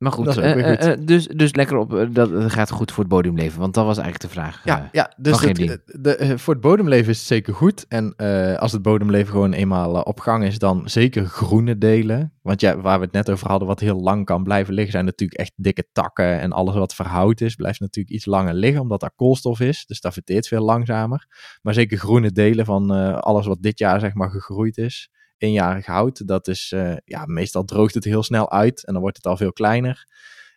[0.00, 0.86] Maar goed, eh, eh, goed.
[1.00, 3.60] eh, dus, dus lekker op, dat gaat goed voor het bodemleven.
[3.60, 4.60] Want dat was eigenlijk de vraag.
[4.64, 5.32] Ja, ja dus
[5.70, 7.84] het- de, voor het bodemleven is het zeker goed.
[7.88, 8.16] En
[8.58, 12.32] als het bodemleven gewoon eenmaal op gang is, dan zeker groene delen.
[12.42, 15.04] Want ja, waar we het net over hadden, wat heel lang kan blijven liggen, zijn
[15.04, 16.40] natuurlijk echt dikke takken.
[16.40, 19.86] En alles wat verhout is, blijft natuurlijk iets langer liggen, omdat daar koolstof is.
[19.86, 21.26] Dus dat verteert veel langzamer.
[21.62, 22.90] Maar zeker groene delen van
[23.20, 25.10] alles wat dit jaar zeg maar gegroeid is.
[25.40, 28.84] Eenjarig hout, dat is, eh, ja, meestal droogt het heel snel uit.
[28.84, 30.06] En dan wordt het al veel kleiner.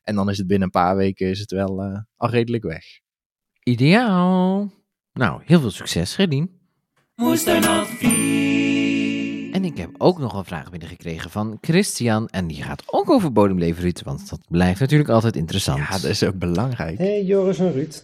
[0.03, 2.86] En dan is het binnen een paar weken is het wel eh, al redelijk weg.
[3.63, 4.71] Ideaal.
[5.13, 6.59] Nou, heel veel succes, Redien.
[9.53, 12.27] En ik heb ook nog een vraag binnengekregen van Christian.
[12.27, 14.01] En die gaat ook over bodemleven, Ruud.
[14.03, 15.77] Want dat blijft natuurlijk altijd interessant.
[15.77, 16.97] Ja, dat is ook belangrijk.
[16.97, 18.03] Hey Joris en Ruud.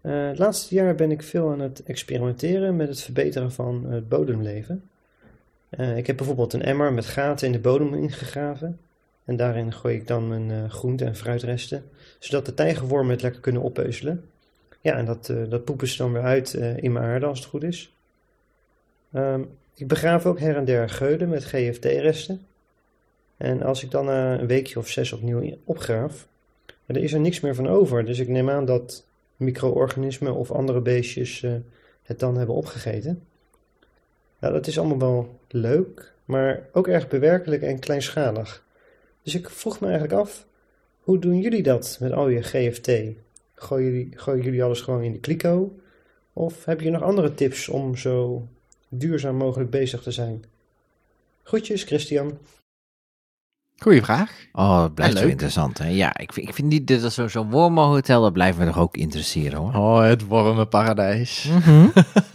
[0.00, 4.08] Eh, het laatste jaar ben ik veel aan het experimenteren met het verbeteren van het
[4.08, 4.88] bodemleven.
[5.76, 8.78] Eh, ik heb bijvoorbeeld een emmer met gaten in de bodem ingegraven.
[9.24, 11.84] En daarin gooi ik dan mijn eh, groente- en fruitresten,
[12.18, 14.28] zodat de tijgerwormen het lekker kunnen oppeuzelen.
[14.80, 17.48] Ja, en dat, eh, dat poepen ze dan weer uit in mijn aarde als het
[17.48, 17.94] goed is.
[19.12, 19.42] Ehm,
[19.74, 22.46] ik begraaf ook her en der geulen met GFT-resten.
[23.36, 26.28] En als ik dan na een weekje of zes opnieuw opgraaf,
[26.86, 29.06] er is er niks meer van over, dus ik neem aan dat
[29.36, 31.46] micro-organismen of andere beestjes
[32.02, 33.22] het dan hebben opgegeten.
[34.44, 38.64] Nou, dat is allemaal wel leuk, maar ook erg bewerkelijk en kleinschalig.
[39.22, 40.46] Dus ik vroeg me eigenlijk af,
[41.00, 42.90] hoe doen jullie dat met al je GFT?
[43.54, 45.78] Gooien jullie, jullie alles gewoon in de kliko?
[46.32, 48.48] Of heb je nog andere tips om zo
[48.88, 50.44] duurzaam mogelijk bezig te zijn?
[51.42, 52.38] Groetjes, Christian.
[53.78, 54.30] Goeie vraag.
[54.52, 55.78] Oh, het blijft zo interessant.
[55.78, 55.88] Hè?
[55.88, 58.78] Ja, ik vind, ik vind niet dat is zo- zo'n wormenhotel, dat blijft me toch
[58.78, 59.74] ook interesseren hoor.
[59.74, 61.44] Oh, het wormenparadijs.
[61.44, 61.86] Mhm.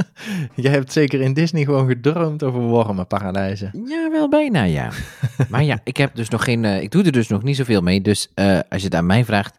[0.56, 3.72] Jij hebt zeker in Disney gewoon gedroomd over wormenparadijzen.
[3.88, 4.90] Ja, wel bijna, ja.
[5.50, 6.66] maar ja, ik heb dus nog geen.
[6.66, 8.02] eh, ik doe er dus nog niet zoveel mee.
[8.02, 9.58] Dus eh, als je het aan mij vraagt,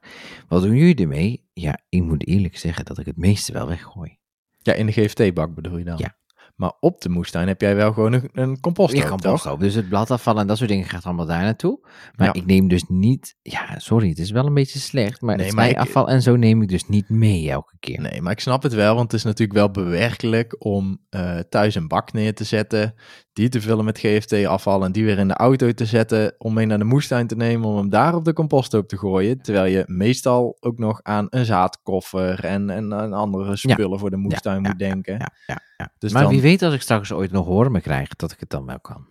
[0.49, 1.45] wat doen jullie ermee?
[1.53, 4.19] Ja, ik moet eerlijk zeggen dat ik het meeste wel weggooi.
[4.63, 5.97] Ja, in de GFT-bak bedoel je dan?
[5.99, 6.15] Ja.
[6.61, 8.95] Maar op de moestuin heb jij wel gewoon een, een compost.
[8.95, 9.51] Ik kan toch?
[9.51, 9.61] op.
[9.61, 11.79] Dus het bladafval en dat soort dingen gaat allemaal daar naartoe.
[12.17, 12.33] Maar Ja.
[12.33, 13.37] ik neem dus niet.
[13.43, 15.21] Ja, sorry, het is wel een beetje slecht.
[15.21, 18.01] Maar Nee, het maar ik- snijafval en zo neem ik dus niet mee elke keer.
[18.01, 21.75] Nee, maar ik snap het wel, want het is natuurlijk wel bewerkelijk om eh, thuis
[21.75, 22.95] een bak neer te zetten,
[23.33, 26.67] die te vullen met GFT-afval en die weer in de auto te zetten om mee
[26.67, 29.41] naar de moestuin te nemen om hem daar op de composthoop te gooien.
[29.43, 34.63] Terwijl je meestal ook nog aan een zaadkoffer en, en andere spullen voor de moestuin
[34.63, 35.15] ja, moet denken.
[35.19, 35.93] Ja, Ja, ja, ja.
[35.99, 38.51] Dus maar dan- wie weet als ik straks ooit nog wormen krijg, dat ik het
[38.51, 39.07] dan wel kan.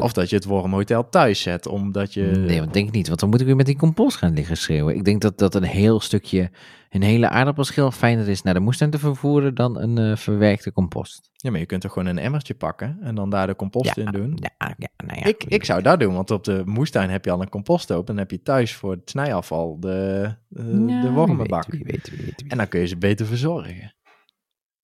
[0.00, 2.22] of dat je het wormhotel thuis zet, omdat je...
[2.22, 3.08] Nee, want denk ik niet.
[3.08, 4.94] Want dan moet ik weer met die compost gaan liggen schreeuwen.
[4.96, 6.50] Ik denk dat dat een heel stukje,
[6.90, 11.30] een hele aardappelschil fijner is naar de moestuin te vervoeren dan een eh, verwerkte compost.
[11.36, 14.04] Ja, maar je kunt toch gewoon een emmertje pakken en dan daar de compost ja,
[14.04, 14.38] in doen.
[14.40, 15.24] Ja, ja, nou ja.
[15.24, 18.04] ik, ik zou dat doen, want op de moestuin heb je al een composthoop en
[18.06, 20.24] dan heb je thuis voor het snijafval de,
[20.56, 21.66] eh, Ja, de wie wormenbak.
[21.66, 23.94] weet, Wie weet, wie weet, wie En dan kun je ze beter verzorgen.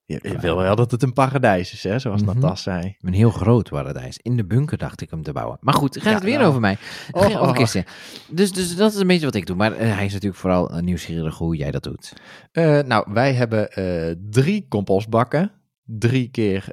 [0.07, 2.33] Je, wil wel dat het een paradijs is, hè, zoals Mhm.
[2.39, 2.95] Natas zei.
[3.01, 4.19] Een heel groot paradijs.
[4.21, 5.57] In de bunker dacht ik hem te bouwen.
[5.61, 6.47] Maar goed, gaat Ja, het weer nou.
[6.47, 6.77] over mij.
[7.11, 7.83] Oh, over oh.
[8.29, 9.55] Dus, dus dat is een beetje wat ik doe.
[9.55, 12.13] Maar eh, hij is natuurlijk vooral eh, nieuwsgierig hoe jij dat doet.
[12.51, 13.69] Eh, nou, wij hebben
[14.29, 15.51] drie compostbakken.
[15.87, 16.69] Drie keer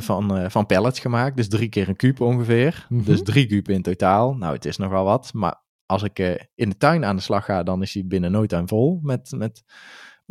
[0.00, 1.36] van, van pallets gemaakt.
[1.36, 2.86] Dus drie keer een kuub ongeveer.
[2.88, 3.04] Mhm.
[3.04, 4.34] Dus drie kuub in totaal.
[4.34, 5.30] Nou, het is nogal wat.
[5.32, 6.18] Maar als ik
[6.54, 8.98] in de tuin aan de slag ga, dan is hij binnen no time vol.
[9.02, 9.64] Met, met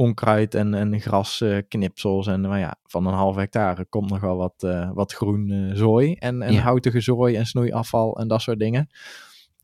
[0.01, 2.27] onkruid en, en grasknipsels.
[2.27, 6.13] En maar ja, van een half hectare komt nogal wat, eh, wat groen eh, zooi.
[6.13, 6.61] En, en Ja.
[6.61, 8.87] houtige zooi en snoeiafval en dat soort dingen.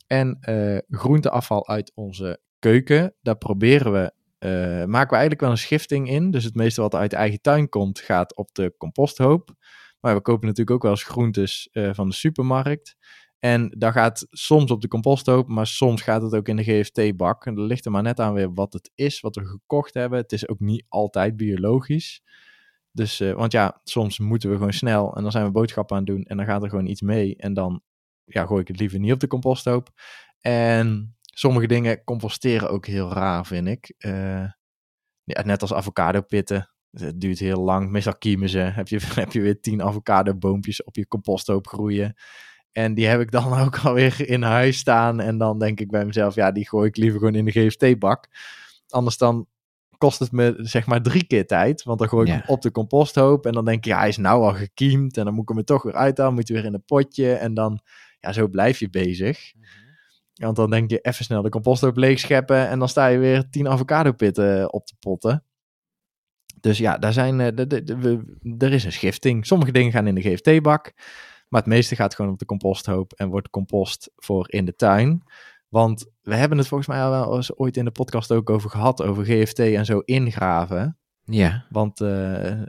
[0.08, 3.14] En eh, groenteafval uit onze keuken.
[3.22, 4.50] Daar proberen we eh,
[4.86, 6.32] maken we eigenlijk wel een schifting in.
[6.32, 9.50] Dus het meeste wat uit de eigen tuin komt, gaat op de composthoop.
[10.00, 12.96] Maar we kopen natuurlijk ook wel eens groentes eh, van de supermarkt.
[13.40, 17.46] En dat gaat soms op de composthoop, maar soms gaat het ook in de GFT-bak.
[17.46, 20.20] En dat ligt er maar net aan weer wat het is, wat we gekocht hebben.
[20.20, 22.22] Het is ook niet altijd biologisch.
[22.92, 26.04] Dus, eh, want ja, soms moeten we gewoon snel en dan zijn we boodschappen aan
[26.04, 27.36] het doen en dan gaat er gewoon iets mee.
[27.36, 27.82] En dan
[28.24, 29.90] ja, gooi ik het liever niet op de composthoop.
[30.40, 33.94] En sommige dingen composteren ook heel raar, vind ik.
[33.98, 34.44] Eh,
[35.24, 36.72] ja, net als avocado pitten.
[36.92, 37.90] Het duurt heel lang.
[37.90, 38.58] Meestal kiemen ze.
[38.58, 42.16] Heb je, heb je weer tien avocado boompjes op je composthoop groeien.
[42.72, 45.20] En die heb ik dan ook alweer in huis staan.
[45.20, 48.28] En dan denk ik bij mezelf, ja, die gooi ik liever gewoon in de GFT-bak.
[48.90, 49.48] Anders dan
[49.98, 51.84] kost het me zeg maar drie keer tijd.
[51.84, 52.40] Want dan gooi ik Ja.
[52.40, 53.46] hem op de composthoop.
[53.46, 55.18] En dan denk ik, ja, hij is nou al gekiemd.
[55.18, 56.34] En dan moet ik hem er toch weer uithalen.
[56.34, 57.34] Moet je weer in een potje.
[57.34, 57.80] En dan,
[58.20, 59.54] ja, zo blijf je bezig.
[60.34, 62.68] Want dan denk je even snel de composthoop leeg scheppen.
[62.68, 65.44] En dan sta je weer tien avocado pitten op te potten.
[66.60, 69.46] Dus ja, daar zijn, eh, de, de, de- we- er is een schifting.
[69.46, 70.94] Sommige dingen gaan in de GFT-bak.
[71.48, 75.24] Maar het meeste gaat gewoon op de composthoop en wordt compost voor in de tuin.
[75.70, 78.70] Want we hebben het volgens mij al wel eens ooit in de podcast ook over
[78.70, 79.04] gehad.
[79.04, 80.98] Over GFT en zo ingraven.
[81.24, 82.62] Ja, Want eh,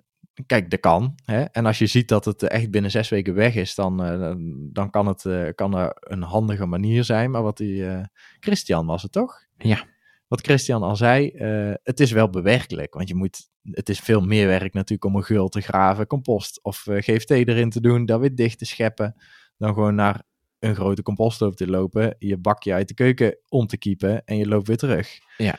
[0.46, 1.14] kijk, dat kan.
[1.24, 1.42] Hè?
[1.42, 4.32] En als je ziet dat het echt binnen zes weken weg is, dan, eh,
[4.72, 7.30] dan kan het eh, kan er een handige manier zijn.
[7.30, 8.04] Maar wat die eh,
[8.40, 9.46] Christian was het toch?
[9.56, 9.84] Ja.
[10.28, 12.94] Wat Christian al zei, eh, het is wel bewerkelijk.
[12.94, 16.62] Want je moet, het is veel meer werk natuurlijk om een geul te graven, compost
[16.62, 19.14] of eh, GFT erin te doen, dat weer dicht te scheppen.
[19.56, 20.22] Dan gewoon naar
[20.58, 24.48] een grote composthoop te lopen, je bakje uit de keuken om te kiepen en je
[24.48, 25.18] loopt weer terug.
[25.36, 25.58] Ja.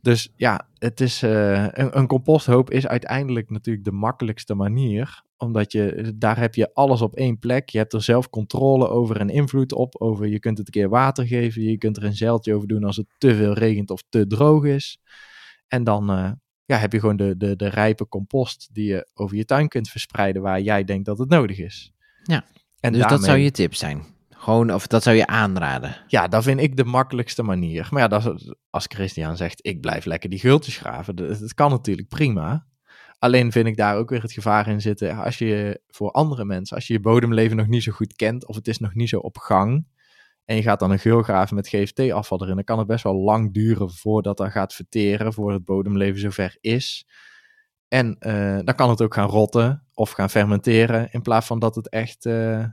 [0.00, 5.22] Dus ja, het is, eh, een, een composthoop is uiteindelijk natuurlijk de makkelijkste manier.
[5.36, 7.68] Omdat je, daar heb je alles op één plek.
[7.68, 10.00] Je hebt er zelf controle over en invloed op.
[10.00, 11.62] Over, je kunt het een keer water geven.
[11.62, 14.64] Je kunt er een zeiltje over doen als het te veel regent of te droog
[14.64, 14.98] is.
[15.68, 16.30] En dan eh,
[16.64, 19.88] ja, heb je gewoon de, de, de rijpe compost die je over je tuin kunt
[19.88, 21.92] verspreiden waar jij denkt dat het nodig is.
[22.22, 22.44] Ja.
[22.80, 24.02] En dus dat zou je tip zijn.
[24.38, 25.96] Gewoon, of dat zou je aanraden.
[26.06, 27.88] ja, dat vind ik de makkelijkste manier.
[27.90, 31.16] Maar ja, dat als Christian zegt, ik blijf lekker die gultjes graven.
[31.16, 32.66] Dat, kan natuurlijk prima.
[33.18, 35.16] Alleen vind ik daar ook weer het gevaar in zitten.
[35.16, 38.56] Als je voor andere mensen, als je je bodemleven nog niet zo goed kent, of
[38.56, 39.86] het is nog niet zo op gang,
[40.44, 43.14] en je gaat dan een geul graven met GFT-afval erin, dan kan het best wel
[43.14, 47.06] lang duren voordat dat gaat verteren, voor het bodemleven zover is.
[47.88, 51.74] En eh, dan kan het ook gaan rotten of gaan fermenteren in plaats van dat
[51.74, 52.64] het echt eh,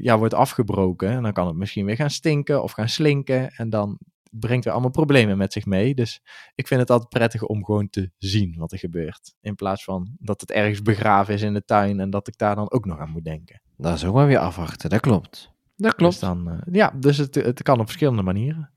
[0.00, 1.08] ja, wordt afgebroken.
[1.08, 3.98] En dan kan het misschien weer gaan stinken of gaan slinken en dan
[4.30, 5.94] brengt er allemaal problemen met zich mee.
[5.94, 6.20] Dus
[6.54, 9.34] ik vind het altijd prettig om gewoon te zien wat er gebeurt.
[9.40, 12.54] In plaats van dat het ergens begraven is in de tuin en dat ik daar
[12.54, 13.62] dan ook nog aan moet denken.
[13.76, 15.52] Dat is ook wel weer afwachten, dat klopt.
[15.76, 16.12] Dat klopt.
[16.12, 18.70] Dus dan, eh, ja, dus het, het kan op verschillende manieren.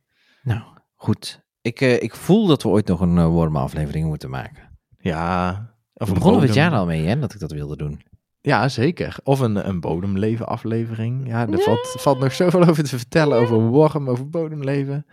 [0.43, 0.61] Nou,
[0.95, 1.43] goed.
[1.61, 4.79] Ik, eh, ik voel dat we ooit nog een uh, wormenaflevering moeten maken.
[4.97, 5.49] Ja.
[5.93, 8.01] Of We begonnen we het jaar al mee, hè, dat ik dat wilde doen.
[8.45, 9.17] Ja, zeker.
[9.23, 11.27] Of een, een bodemleven aflevering.
[11.27, 15.05] Ja, er valt, valt nog zoveel over te vertellen over worm, over bodemleven.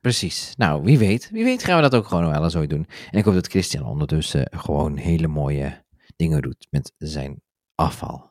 [0.00, 0.54] Precies.
[0.56, 1.30] Nou, wie weet.
[1.32, 2.86] Wie weet gaan we dat ook gewoon wel eens ooit doen.
[3.10, 5.84] En ik hoop dat Christian ondertussen gewoon hele mooie
[6.16, 7.42] dingen doet met zijn
[7.74, 8.30] afval.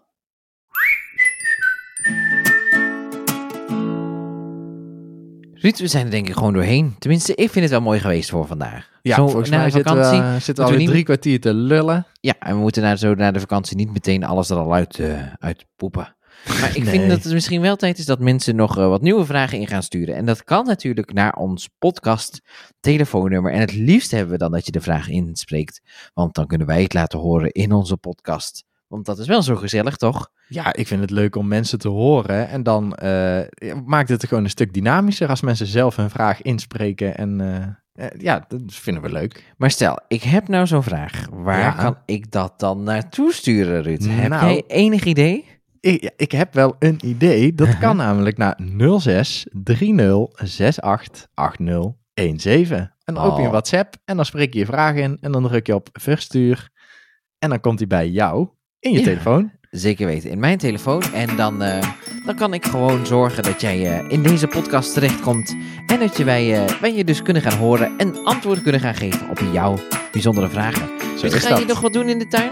[5.59, 6.95] Ruud, we zijn er denk ik gewoon doorheen.
[6.99, 8.89] Tenminste, ik vind het wel mooi geweest voor vandaag.
[9.01, 10.21] Ja, Zo, volgens mij zitten vakantie.
[10.21, 12.05] we, zitten we we alweer niet- drie kwartier te lullen.
[12.19, 15.01] Ja, en we moeten naar, zo na de vakantie niet meteen alles er al uit,
[15.39, 16.15] uit poepen.
[16.59, 16.91] Maar ik Nee.
[16.99, 19.67] vind dat het misschien wel tijd is dat mensen nog eh, wat nieuwe vragen in
[19.67, 20.15] gaan sturen.
[20.15, 22.41] En dat kan natuurlijk naar ons podcast
[22.79, 23.51] telefoonnummer.
[23.51, 25.81] En het liefst hebben we dan dat je de vraag inspreekt.
[26.13, 28.63] Want dan kunnen wij het laten horen in onze podcast.
[28.87, 30.29] Want dat is wel zo gezellig, toch?
[30.47, 32.49] Ja, ik vind het leuk om mensen te horen.
[32.49, 33.47] En dan ja,
[33.85, 37.17] maakt het gewoon een stuk dynamischer als mensen zelf hun vraag inspreken.
[37.17, 39.53] En eh, eh, ja, dat vinden we leuk.
[39.57, 41.25] Maar stel, ik heb nou zo'n vraag.
[41.31, 41.71] Waar Ja.
[41.71, 44.03] kan ik dat dan naartoe sturen, Ruud?
[44.05, 44.45] Heb Nou.
[44.45, 45.45] jij enig idee?
[45.79, 47.53] Ik, ik heb wel een idee.
[47.53, 48.59] Dat kan namelijk naar
[48.97, 52.75] 06 30 68 80 17.
[53.03, 53.49] En dan open je Oh.
[53.51, 55.17] WhatsApp en dan spreek je je vraag in.
[55.21, 56.69] En dan druk je op verstuur.
[57.39, 58.47] En dan komt hij bij jou
[58.87, 59.05] in je Ja.
[59.05, 59.51] telefoon.
[59.71, 61.03] Zeker weten, in mijn telefoon.
[61.13, 61.83] En dan, eh,
[62.25, 65.55] dan kan ik gewoon zorgen dat jij eh, in deze podcast terechtkomt.
[65.87, 68.95] En dat je wij, eh, wij je dus kunnen gaan horen en antwoorden kunnen gaan
[68.95, 69.77] geven op jouw
[70.11, 70.87] bijzondere vragen.
[71.17, 72.51] Zo Dus ga je nog wat doen in de tuin?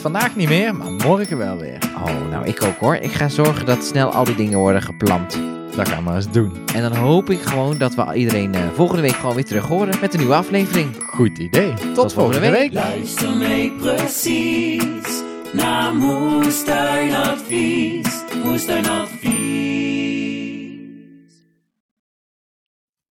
[0.00, 1.78] Vandaag niet meer, maar morgen wel weer.
[1.96, 2.94] Oh, nou ik ook hoor.
[2.94, 5.38] Ik ga zorgen dat snel al die dingen worden geplant.
[5.80, 6.52] Dat gaan we maar eens doen.
[6.74, 9.94] En dan hoop ik gewoon dat we iedereen eh, volgende week gewoon weer terug horen
[10.00, 10.88] met een nieuwe aflevering.
[11.06, 11.72] Goed idee.
[11.72, 12.60] Tot, volgende volgende week.
[12.60, 12.72] week.
[12.72, 15.22] Luister mee precies
[15.52, 18.22] naar Moestuinadvies.
[18.44, 19.99] Moestuinadvies.